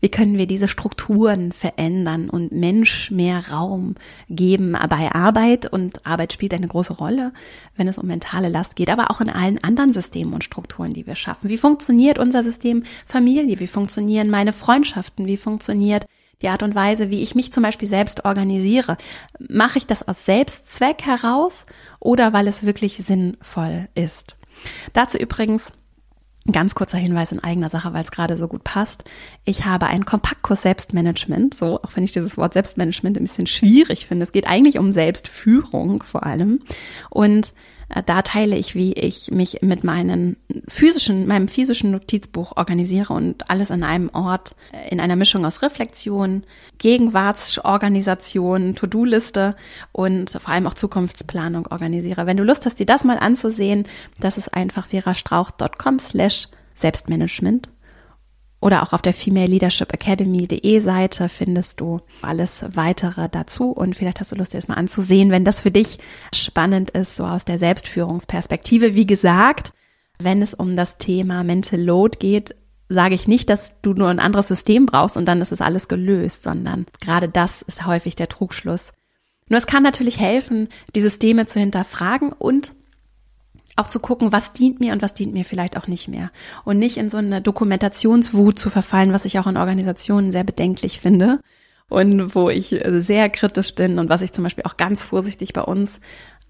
Wie 0.00 0.08
können 0.08 0.38
wir 0.38 0.46
diese 0.46 0.68
Strukturen 0.68 1.50
verändern 1.50 2.30
und 2.30 2.52
Mensch 2.52 3.10
mehr 3.10 3.50
Raum 3.50 3.96
geben 4.28 4.76
bei 4.88 5.12
Arbeit? 5.12 5.66
Und 5.66 6.06
Arbeit 6.06 6.32
spielt 6.32 6.54
eine 6.54 6.68
große 6.68 6.92
Rolle, 6.92 7.32
wenn 7.76 7.88
es 7.88 7.98
um 7.98 8.06
mentale 8.06 8.48
Last 8.48 8.76
geht, 8.76 8.90
aber 8.90 9.10
auch 9.10 9.20
in 9.20 9.30
allen 9.30 9.62
anderen 9.64 9.92
Systemen 9.92 10.34
und 10.34 10.44
Strukturen, 10.44 10.92
die 10.92 11.06
wir 11.06 11.16
schaffen. 11.16 11.50
Wie 11.50 11.58
funktioniert 11.58 12.18
unser 12.18 12.42
System 12.44 12.84
Familie? 13.06 13.58
Wie 13.58 13.66
funktionieren 13.66 14.30
meine 14.30 14.52
Freundschaften? 14.52 15.26
Wie 15.26 15.36
funktioniert 15.36 16.06
die 16.42 16.48
Art 16.48 16.62
und 16.62 16.76
Weise, 16.76 17.10
wie 17.10 17.22
ich 17.22 17.34
mich 17.34 17.52
zum 17.52 17.64
Beispiel 17.64 17.88
selbst 17.88 18.24
organisiere? 18.24 18.96
Mache 19.38 19.78
ich 19.78 19.86
das 19.86 20.06
aus 20.06 20.24
Selbstzweck 20.24 21.02
heraus 21.02 21.64
oder 21.98 22.32
weil 22.32 22.46
es 22.46 22.64
wirklich 22.64 22.96
sinnvoll 22.98 23.88
ist? 23.94 24.36
Dazu 24.92 25.18
übrigens 25.18 25.72
ganz 26.52 26.74
kurzer 26.74 26.98
Hinweis 26.98 27.32
in 27.32 27.42
eigener 27.42 27.68
Sache, 27.68 27.92
weil 27.92 28.02
es 28.02 28.10
gerade 28.10 28.36
so 28.36 28.48
gut 28.48 28.64
passt. 28.64 29.04
Ich 29.44 29.64
habe 29.64 29.86
einen 29.86 30.04
Kompaktkurs 30.04 30.62
Selbstmanagement, 30.62 31.54
so 31.54 31.82
auch 31.82 31.90
wenn 31.94 32.04
ich 32.04 32.12
dieses 32.12 32.36
Wort 32.36 32.54
Selbstmanagement 32.54 33.16
ein 33.16 33.24
bisschen 33.24 33.46
schwierig 33.46 34.06
finde. 34.06 34.24
Es 34.24 34.32
geht 34.32 34.46
eigentlich 34.46 34.78
um 34.78 34.92
Selbstführung 34.92 36.02
vor 36.02 36.24
allem. 36.24 36.60
Und 37.10 37.52
da 38.04 38.22
teile 38.22 38.56
ich, 38.56 38.74
wie 38.74 38.92
ich 38.92 39.30
mich 39.30 39.62
mit 39.62 39.82
meinen 39.82 40.36
physischen, 40.68 41.26
meinem 41.26 41.48
physischen 41.48 41.90
Notizbuch 41.90 42.56
organisiere 42.56 43.14
und 43.14 43.50
alles 43.50 43.70
an 43.70 43.82
einem 43.82 44.10
Ort 44.12 44.54
äh, 44.72 44.90
in 44.90 45.00
einer 45.00 45.16
Mischung 45.16 45.46
aus 45.46 45.62
Reflexion, 45.62 46.44
Gegenwartsorganisation, 46.78 48.74
To-Do-Liste 48.74 49.56
und 49.92 50.30
vor 50.30 50.52
allem 50.52 50.66
auch 50.66 50.74
Zukunftsplanung 50.74 51.66
organisiere. 51.68 52.26
Wenn 52.26 52.36
du 52.36 52.44
Lust 52.44 52.66
hast, 52.66 52.78
dir 52.78 52.86
das 52.86 53.04
mal 53.04 53.18
anzusehen, 53.18 53.86
das 54.20 54.36
ist 54.36 54.52
einfach 54.52 54.88
verastrauch.com 54.88 55.98
slash 55.98 56.48
Selbstmanagement. 56.74 57.70
Oder 58.60 58.82
auch 58.82 58.92
auf 58.92 59.02
der 59.02 59.14
Female 59.14 59.46
Leadership 59.46 59.92
Academy.de 59.92 60.80
Seite 60.80 61.28
findest 61.28 61.80
du 61.80 62.00
alles 62.22 62.64
weitere 62.74 63.28
dazu 63.28 63.70
und 63.70 63.94
vielleicht 63.94 64.18
hast 64.18 64.32
du 64.32 64.36
Lust, 64.36 64.52
dir 64.52 64.58
das 64.58 64.66
mal 64.66 64.74
anzusehen, 64.74 65.30
wenn 65.30 65.44
das 65.44 65.60
für 65.60 65.70
dich 65.70 65.98
spannend 66.34 66.90
ist, 66.90 67.16
so 67.16 67.24
aus 67.24 67.44
der 67.44 67.58
Selbstführungsperspektive. 67.58 68.94
Wie 68.94 69.06
gesagt, 69.06 69.72
wenn 70.18 70.42
es 70.42 70.54
um 70.54 70.74
das 70.74 70.98
Thema 70.98 71.44
Mental 71.44 71.80
Load 71.80 72.18
geht, 72.18 72.56
sage 72.88 73.14
ich 73.14 73.28
nicht, 73.28 73.48
dass 73.48 73.72
du 73.82 73.92
nur 73.92 74.08
ein 74.08 74.18
anderes 74.18 74.48
System 74.48 74.86
brauchst 74.86 75.16
und 75.16 75.26
dann 75.26 75.40
ist 75.40 75.52
es 75.52 75.60
alles 75.60 75.86
gelöst, 75.86 76.42
sondern 76.42 76.86
gerade 77.00 77.28
das 77.28 77.62
ist 77.62 77.86
häufig 77.86 78.16
der 78.16 78.28
Trugschluss. 78.28 78.92
Nur 79.48 79.58
es 79.58 79.66
kann 79.66 79.82
natürlich 79.82 80.18
helfen, 80.18 80.68
die 80.94 81.00
Systeme 81.00 81.46
zu 81.46 81.60
hinterfragen 81.60 82.32
und 82.32 82.72
auch 83.78 83.86
zu 83.86 84.00
gucken, 84.00 84.32
was 84.32 84.52
dient 84.52 84.80
mir 84.80 84.92
und 84.92 85.02
was 85.02 85.14
dient 85.14 85.32
mir 85.32 85.44
vielleicht 85.44 85.76
auch 85.76 85.86
nicht 85.86 86.08
mehr. 86.08 86.30
Und 86.64 86.78
nicht 86.78 86.96
in 86.96 87.10
so 87.10 87.18
eine 87.18 87.40
Dokumentationswut 87.40 88.58
zu 88.58 88.70
verfallen, 88.70 89.12
was 89.12 89.24
ich 89.24 89.38
auch 89.38 89.46
in 89.46 89.56
Organisationen 89.56 90.32
sehr 90.32 90.44
bedenklich 90.44 91.00
finde 91.00 91.34
und 91.88 92.34
wo 92.34 92.50
ich 92.50 92.78
sehr 92.84 93.28
kritisch 93.30 93.74
bin 93.74 93.98
und 93.98 94.08
was 94.08 94.22
ich 94.22 94.32
zum 94.32 94.44
Beispiel 94.44 94.64
auch 94.64 94.76
ganz 94.76 95.02
vorsichtig 95.02 95.52
bei 95.52 95.62
uns 95.62 96.00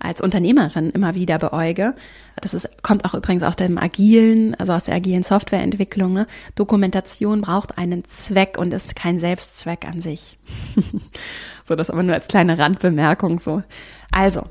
als 0.01 0.21
Unternehmerin 0.21 0.91
immer 0.91 1.15
wieder 1.15 1.39
beäuge. 1.39 1.95
Das 2.41 2.55
ist, 2.55 2.69
kommt 2.83 3.05
auch 3.05 3.15
übrigens 3.15 3.43
aus 3.43 3.57
dem 3.57 3.79
agilen, 3.79 4.55
also 4.55 4.73
aus 4.73 4.85
der 4.85 4.95
agilen 4.95 5.23
Softwareentwicklung. 5.23 6.13
Ne? 6.13 6.27
Dokumentation 6.55 7.41
braucht 7.41 7.79
einen 7.79 8.05
Zweck 8.05 8.59
und 8.59 8.73
ist 8.73 8.95
kein 8.95 9.19
Selbstzweck 9.19 9.87
an 9.87 10.01
sich. 10.01 10.39
so, 11.69 11.75
das 11.75 11.91
aber 11.91 12.03
nur 12.03 12.15
als 12.15 12.29
kleine 12.29 12.59
Randbemerkung 12.59 13.41
so. 13.41 13.63
Also, 14.13 14.45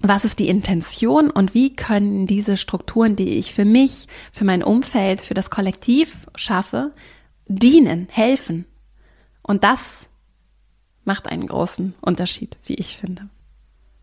was 0.00 0.24
ist 0.24 0.38
die 0.38 0.48
Intention 0.48 1.30
und 1.30 1.54
wie 1.54 1.74
können 1.74 2.26
diese 2.26 2.56
Strukturen, 2.56 3.16
die 3.16 3.30
ich 3.30 3.52
für 3.52 3.64
mich, 3.64 4.06
für 4.32 4.44
mein 4.44 4.62
Umfeld, 4.62 5.20
für 5.20 5.34
das 5.34 5.50
Kollektiv 5.50 6.26
schaffe, 6.36 6.92
dienen, 7.48 8.08
helfen. 8.10 8.66
Und 9.42 9.64
das 9.64 10.06
macht 11.04 11.26
einen 11.26 11.46
großen 11.46 11.94
Unterschied, 12.00 12.56
wie 12.66 12.74
ich 12.74 12.96
finde. 12.96 13.28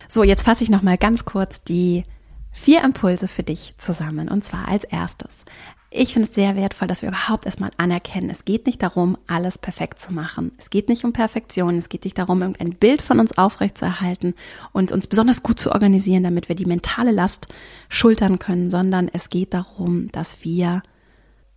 So, 0.09 0.23
jetzt 0.23 0.43
fasse 0.43 0.63
ich 0.63 0.69
noch 0.69 0.81
mal 0.81 0.97
ganz 0.97 1.23
kurz 1.25 1.63
die 1.63 2.03
vier 2.51 2.83
Impulse 2.83 3.27
für 3.27 3.43
dich 3.43 3.75
zusammen. 3.77 4.29
Und 4.29 4.43
zwar 4.43 4.67
als 4.67 4.83
erstes 4.83 5.45
ich 5.95 6.13
finde 6.13 6.27
es 6.27 6.35
sehr 6.35 6.55
wertvoll, 6.55 6.87
dass 6.87 7.01
wir 7.01 7.09
überhaupt 7.09 7.45
erstmal 7.45 7.71
anerkennen, 7.77 8.29
es 8.29 8.45
geht 8.45 8.65
nicht 8.65 8.83
darum, 8.83 9.17
alles 9.27 9.57
perfekt 9.57 10.01
zu 10.01 10.13
machen. 10.13 10.51
Es 10.57 10.69
geht 10.69 10.89
nicht 10.89 11.05
um 11.05 11.13
Perfektion. 11.13 11.77
Es 11.77 11.89
geht 11.89 12.03
nicht 12.03 12.17
darum, 12.17 12.41
irgendein 12.41 12.75
Bild 12.75 13.01
von 13.01 13.19
uns 13.19 13.37
aufrechtzuerhalten 13.37 14.33
und 14.73 14.91
uns 14.91 15.07
besonders 15.07 15.43
gut 15.43 15.59
zu 15.59 15.71
organisieren, 15.71 16.23
damit 16.23 16.49
wir 16.49 16.55
die 16.55 16.65
mentale 16.65 17.11
Last 17.11 17.47
schultern 17.89 18.39
können, 18.39 18.69
sondern 18.69 19.09
es 19.11 19.29
geht 19.29 19.53
darum, 19.53 20.11
dass 20.11 20.43
wir 20.43 20.83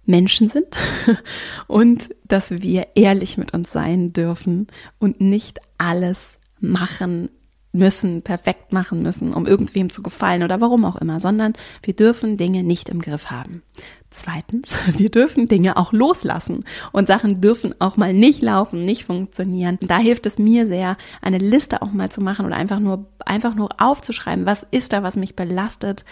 Menschen 0.04 0.48
sind 0.48 0.76
und 1.66 2.08
dass 2.24 2.50
wir 2.50 2.88
ehrlich 2.94 3.36
mit 3.36 3.52
uns 3.52 3.72
sein 3.72 4.12
dürfen 4.12 4.68
und 4.98 5.20
nicht 5.20 5.60
alles 5.76 6.38
machen 6.60 7.28
müssen, 7.78 8.22
perfekt 8.22 8.72
machen 8.72 9.02
müssen, 9.02 9.32
um 9.32 9.46
irgendwem 9.46 9.90
zu 9.90 10.02
gefallen 10.02 10.42
oder 10.42 10.60
warum 10.60 10.84
auch 10.84 10.96
immer, 10.96 11.20
sondern 11.20 11.54
wir 11.82 11.94
dürfen 11.94 12.36
Dinge 12.36 12.62
nicht 12.62 12.88
im 12.88 13.00
Griff 13.00 13.30
haben. 13.30 13.62
Zweitens, 14.10 14.76
wir 14.98 15.10
dürfen 15.10 15.48
Dinge 15.48 15.76
auch 15.76 15.92
loslassen 15.92 16.64
und 16.92 17.06
Sachen 17.06 17.40
dürfen 17.40 17.74
auch 17.80 17.96
mal 17.96 18.12
nicht 18.12 18.42
laufen, 18.42 18.84
nicht 18.84 19.04
funktionieren. 19.04 19.78
Da 19.80 19.98
hilft 19.98 20.26
es 20.26 20.38
mir 20.38 20.66
sehr, 20.66 20.96
eine 21.22 21.38
Liste 21.38 21.82
auch 21.82 21.92
mal 21.92 22.10
zu 22.10 22.20
machen 22.20 22.46
oder 22.46 22.56
einfach 22.56 22.80
nur, 22.80 23.06
einfach 23.24 23.54
nur 23.54 23.68
aufzuschreiben, 23.78 24.46
was 24.46 24.66
ist 24.70 24.92
da, 24.92 25.02
was 25.02 25.16
mich 25.16 25.36
belastet 25.36 26.04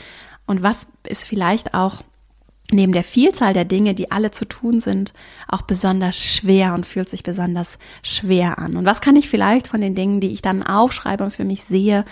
und 0.47 0.63
was 0.63 0.87
ist 1.07 1.25
vielleicht 1.25 1.75
auch 1.75 2.03
neben 2.73 2.93
der 2.93 3.05
Vielzahl 3.05 3.53
der 3.53 3.65
Dinge, 3.65 3.95
die 3.95 4.11
alle 4.11 4.31
zu 4.31 4.45
tun 4.45 4.81
sind, 4.81 5.13
auch 5.49 5.63
besonders 5.63 6.17
schwer 6.17 6.75
und 6.75 6.87
fühlt 6.87 7.09
sich 7.09 7.23
besonders 7.23 7.79
schwer 8.03 8.59
an. 8.59 8.77
Und 8.77 8.85
was 8.85 9.01
kann 9.01 9.17
ich 9.17 9.29
vielleicht 9.29 9.69
von 9.69 9.81
den 9.81 9.95
Dingen, 9.95 10.21
die 10.21 10.33
ich 10.33 10.43
dann 10.43 10.63
aufschreibe 10.63 11.25
und 11.25 11.31
für 11.31 11.45
mich 11.45 11.65
sehe, 11.65 12.05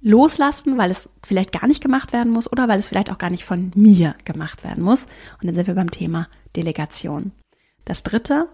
loslassen, 0.00 0.78
weil 0.78 0.90
es 0.90 1.08
vielleicht 1.24 1.52
gar 1.52 1.66
nicht 1.66 1.82
gemacht 1.82 2.12
werden 2.12 2.32
muss 2.32 2.50
oder 2.50 2.68
weil 2.68 2.78
es 2.78 2.88
vielleicht 2.88 3.10
auch 3.10 3.18
gar 3.18 3.30
nicht 3.30 3.44
von 3.44 3.72
mir 3.74 4.14
gemacht 4.24 4.64
werden 4.64 4.82
muss. 4.82 5.04
Und 5.40 5.46
dann 5.46 5.54
sind 5.54 5.66
wir 5.66 5.74
beim 5.74 5.90
Thema 5.90 6.28
Delegation. 6.56 7.32
Das 7.84 8.02
dritte, 8.02 8.48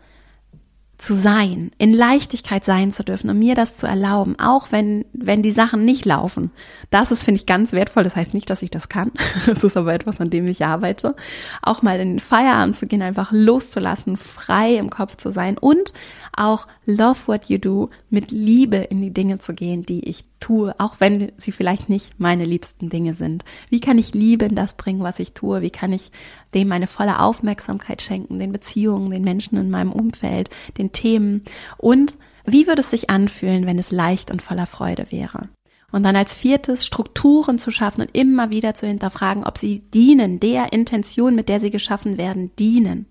zu 1.04 1.14
sein, 1.14 1.70
in 1.76 1.92
Leichtigkeit 1.92 2.64
sein 2.64 2.90
zu 2.90 3.04
dürfen 3.04 3.28
und 3.28 3.38
mir 3.38 3.54
das 3.54 3.76
zu 3.76 3.86
erlauben, 3.86 4.36
auch 4.38 4.72
wenn, 4.72 5.04
wenn 5.12 5.42
die 5.42 5.50
Sachen 5.50 5.84
nicht 5.84 6.04
laufen. 6.04 6.50
Das 6.90 7.10
ist, 7.10 7.24
finde 7.24 7.40
ich, 7.40 7.46
ganz 7.46 7.72
wertvoll. 7.72 8.04
Das 8.04 8.16
heißt 8.16 8.32
nicht, 8.32 8.48
dass 8.48 8.62
ich 8.62 8.70
das 8.70 8.88
kann. 8.88 9.12
Das 9.46 9.62
ist 9.62 9.76
aber 9.76 9.92
etwas, 9.92 10.20
an 10.20 10.30
dem 10.30 10.46
ich 10.48 10.64
arbeite. 10.64 11.14
Auch 11.62 11.82
mal 11.82 12.00
in 12.00 12.12
den 12.12 12.20
Feierabend 12.20 12.76
zu 12.76 12.86
gehen, 12.86 13.02
einfach 13.02 13.30
loszulassen, 13.32 14.16
frei 14.16 14.74
im 14.76 14.90
Kopf 14.90 15.16
zu 15.16 15.30
sein 15.30 15.58
und 15.58 15.92
auch 16.36 16.66
love 16.86 17.26
what 17.26 17.46
you 17.46 17.58
do, 17.58 17.90
mit 18.14 18.31
Liebe 18.31 18.77
in 18.77 19.03
die 19.03 19.12
Dinge 19.12 19.38
zu 19.38 19.53
gehen, 19.53 19.83
die 19.83 20.09
ich 20.09 20.24
tue, 20.40 20.74
auch 20.79 20.96
wenn 21.00 21.33
sie 21.37 21.53
vielleicht 21.53 21.88
nicht 21.88 22.18
meine 22.18 22.44
liebsten 22.44 22.88
Dinge 22.88 23.14
sind? 23.14 23.44
Wie 23.68 23.81
kann 23.81 23.98
ich 23.98 24.14
Liebe 24.14 24.46
in 24.46 24.55
das 24.55 24.74
bringen, 24.74 25.03
was 25.03 25.18
ich 25.18 25.33
tue? 25.33 25.61
Wie 25.61 25.70
kann 25.70 25.92
ich 25.92 26.11
dem 26.55 26.68
meine 26.68 26.87
volle 26.87 27.20
Aufmerksamkeit 27.20 28.00
schenken, 28.00 28.38
den 28.38 28.53
Beziehungen, 28.53 29.11
den 29.11 29.22
Menschen 29.22 29.59
in 29.59 29.70
meinem 29.70 29.92
Umfeld, 29.92 30.48
den 30.79 30.92
Themen? 30.92 31.42
Und 31.77 32.16
wie 32.46 32.66
würde 32.66 32.81
es 32.81 32.90
sich 32.90 33.11
anfühlen, 33.11 33.66
wenn 33.66 33.79
es 33.79 33.90
leicht 33.90 34.31
und 34.31 34.40
voller 34.40 34.66
Freude 34.66 35.07
wäre? 35.11 35.48
Und 35.92 36.03
dann 36.03 36.16
als 36.16 36.35
viertes 36.35 36.85
Strukturen 36.85 37.59
zu 37.59 37.70
schaffen 37.70 38.00
und 38.00 38.11
immer 38.12 38.50
wieder 38.50 38.74
zu 38.74 38.87
hinterfragen, 38.87 39.44
ob 39.44 39.59
sie 39.59 39.81
dienen, 39.81 40.40
der 40.40 40.72
Intention, 40.72 41.37
mit 41.37 41.48
der 41.48 41.61
sie 41.61 41.70
geschaffen 41.70 42.18
werden, 42.18 42.50
dienen. 42.57 43.07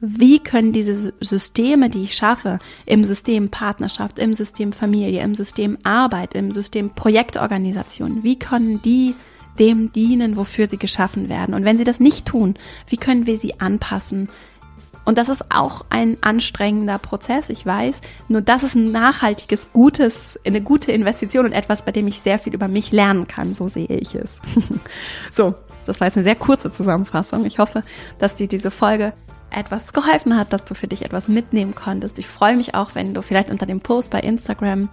Wie 0.00 0.38
können 0.38 0.72
diese 0.72 1.12
Systeme, 1.20 1.90
die 1.90 2.04
ich 2.04 2.14
schaffe, 2.14 2.60
im 2.86 3.02
System 3.02 3.50
Partnerschaft, 3.50 4.18
im 4.18 4.34
System 4.34 4.72
Familie, 4.72 5.22
im 5.22 5.34
System 5.34 5.76
Arbeit, 5.82 6.34
im 6.34 6.52
System 6.52 6.90
Projektorganisation, 6.90 8.22
wie 8.22 8.38
können 8.38 8.80
die 8.82 9.14
dem 9.58 9.90
dienen, 9.90 10.36
wofür 10.36 10.68
sie 10.68 10.76
geschaffen 10.76 11.28
werden? 11.28 11.52
Und 11.52 11.64
wenn 11.64 11.78
sie 11.78 11.84
das 11.84 11.98
nicht 11.98 12.26
tun, 12.26 12.54
wie 12.86 12.96
können 12.96 13.26
wir 13.26 13.38
sie 13.38 13.58
anpassen, 13.58 14.28
und 15.04 15.16
das 15.16 15.30
ist 15.30 15.46
auch 15.48 15.86
ein 15.88 16.18
anstrengender 16.20 16.98
Prozess, 16.98 17.48
ich 17.48 17.64
weiß. 17.64 18.02
Nur 18.28 18.42
das 18.42 18.62
ist 18.62 18.74
ein 18.74 18.92
nachhaltiges, 18.92 19.72
gutes, 19.72 20.38
eine 20.44 20.60
gute 20.60 20.92
Investition 20.92 21.46
und 21.46 21.52
etwas, 21.52 21.80
bei 21.80 21.92
dem 21.92 22.06
ich 22.06 22.20
sehr 22.20 22.38
viel 22.38 22.52
über 22.52 22.68
mich 22.68 22.92
lernen 22.92 23.26
kann. 23.26 23.54
So 23.54 23.68
sehe 23.68 23.86
ich 23.86 24.14
es. 24.14 24.38
so, 25.34 25.54
das 25.86 26.00
war 26.00 26.08
jetzt 26.08 26.18
eine 26.18 26.24
sehr 26.24 26.36
kurze 26.36 26.70
Zusammenfassung. 26.70 27.46
Ich 27.46 27.58
hoffe, 27.58 27.84
dass 28.18 28.34
dir 28.34 28.48
diese 28.48 28.70
Folge 28.70 29.14
etwas 29.50 29.92
geholfen 29.92 30.36
hat, 30.36 30.52
dass 30.52 30.64
du 30.64 30.74
für 30.74 30.88
dich 30.88 31.04
etwas 31.04 31.28
mitnehmen 31.28 31.74
konntest. 31.74 32.18
Ich 32.18 32.26
freue 32.26 32.56
mich 32.56 32.74
auch, 32.74 32.94
wenn 32.94 33.14
du 33.14 33.22
vielleicht 33.22 33.50
unter 33.50 33.66
dem 33.66 33.80
Post 33.80 34.10
bei 34.10 34.20
Instagram, 34.20 34.88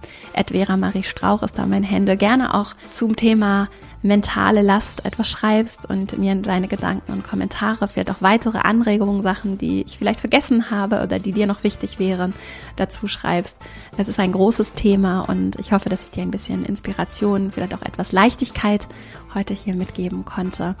Vera 0.48 0.76
Marie 0.76 1.02
Strauch 1.02 1.42
ist 1.42 1.58
da 1.58 1.66
mein 1.66 1.82
Hände, 1.82 2.16
gerne 2.16 2.54
auch 2.54 2.74
zum 2.90 3.16
Thema 3.16 3.68
mentale 4.02 4.62
Last 4.62 5.04
etwas 5.04 5.28
schreibst 5.28 5.88
und 5.88 6.16
mir 6.18 6.34
deine 6.36 6.68
Gedanken 6.68 7.12
und 7.12 7.24
Kommentare, 7.24 7.88
vielleicht 7.88 8.10
auch 8.10 8.22
weitere 8.22 8.58
Anregungen, 8.58 9.22
Sachen, 9.22 9.58
die 9.58 9.82
ich 9.82 9.98
vielleicht 9.98 10.20
vergessen 10.20 10.70
habe 10.70 11.02
oder 11.02 11.18
die 11.18 11.32
dir 11.32 11.46
noch 11.46 11.64
wichtig 11.64 11.98
wären, 11.98 12.32
dazu 12.76 13.08
schreibst. 13.08 13.56
Es 13.96 14.08
ist 14.08 14.20
ein 14.20 14.32
großes 14.32 14.74
Thema 14.74 15.20
und 15.20 15.58
ich 15.58 15.72
hoffe, 15.72 15.88
dass 15.88 16.04
ich 16.04 16.10
dir 16.10 16.22
ein 16.22 16.30
bisschen 16.30 16.64
Inspiration, 16.64 17.50
vielleicht 17.50 17.74
auch 17.74 17.82
etwas 17.82 18.12
Leichtigkeit 18.12 18.86
heute 19.34 19.54
hier 19.54 19.74
mitgeben 19.74 20.24
konnte. 20.24 20.76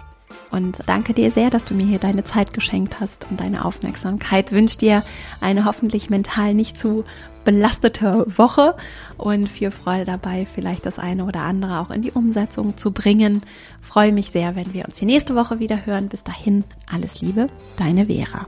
Und 0.50 0.78
danke 0.86 1.12
dir 1.12 1.30
sehr, 1.30 1.50
dass 1.50 1.64
du 1.64 1.74
mir 1.74 1.86
hier 1.86 1.98
deine 1.98 2.24
Zeit 2.24 2.52
geschenkt 2.52 3.00
hast 3.00 3.26
und 3.30 3.40
deine 3.40 3.64
Aufmerksamkeit. 3.64 4.52
Wünsche 4.52 4.78
dir 4.78 5.02
eine 5.40 5.64
hoffentlich 5.64 6.10
mental 6.10 6.54
nicht 6.54 6.78
zu 6.78 7.04
belastete 7.44 8.26
Woche 8.36 8.74
und 9.16 9.48
viel 9.48 9.70
Freude 9.70 10.04
dabei, 10.04 10.46
vielleicht 10.52 10.84
das 10.84 10.98
eine 10.98 11.24
oder 11.24 11.40
andere 11.40 11.80
auch 11.80 11.90
in 11.90 12.02
die 12.02 12.10
Umsetzung 12.10 12.76
zu 12.76 12.90
bringen. 12.90 13.42
Freue 13.80 14.12
mich 14.12 14.30
sehr, 14.30 14.56
wenn 14.56 14.74
wir 14.74 14.84
uns 14.84 14.96
die 14.96 15.06
nächste 15.06 15.34
Woche 15.34 15.60
wieder 15.60 15.86
hören. 15.86 16.08
Bis 16.08 16.24
dahin, 16.24 16.64
alles 16.92 17.20
Liebe, 17.20 17.48
deine 17.78 18.06
Vera. 18.06 18.46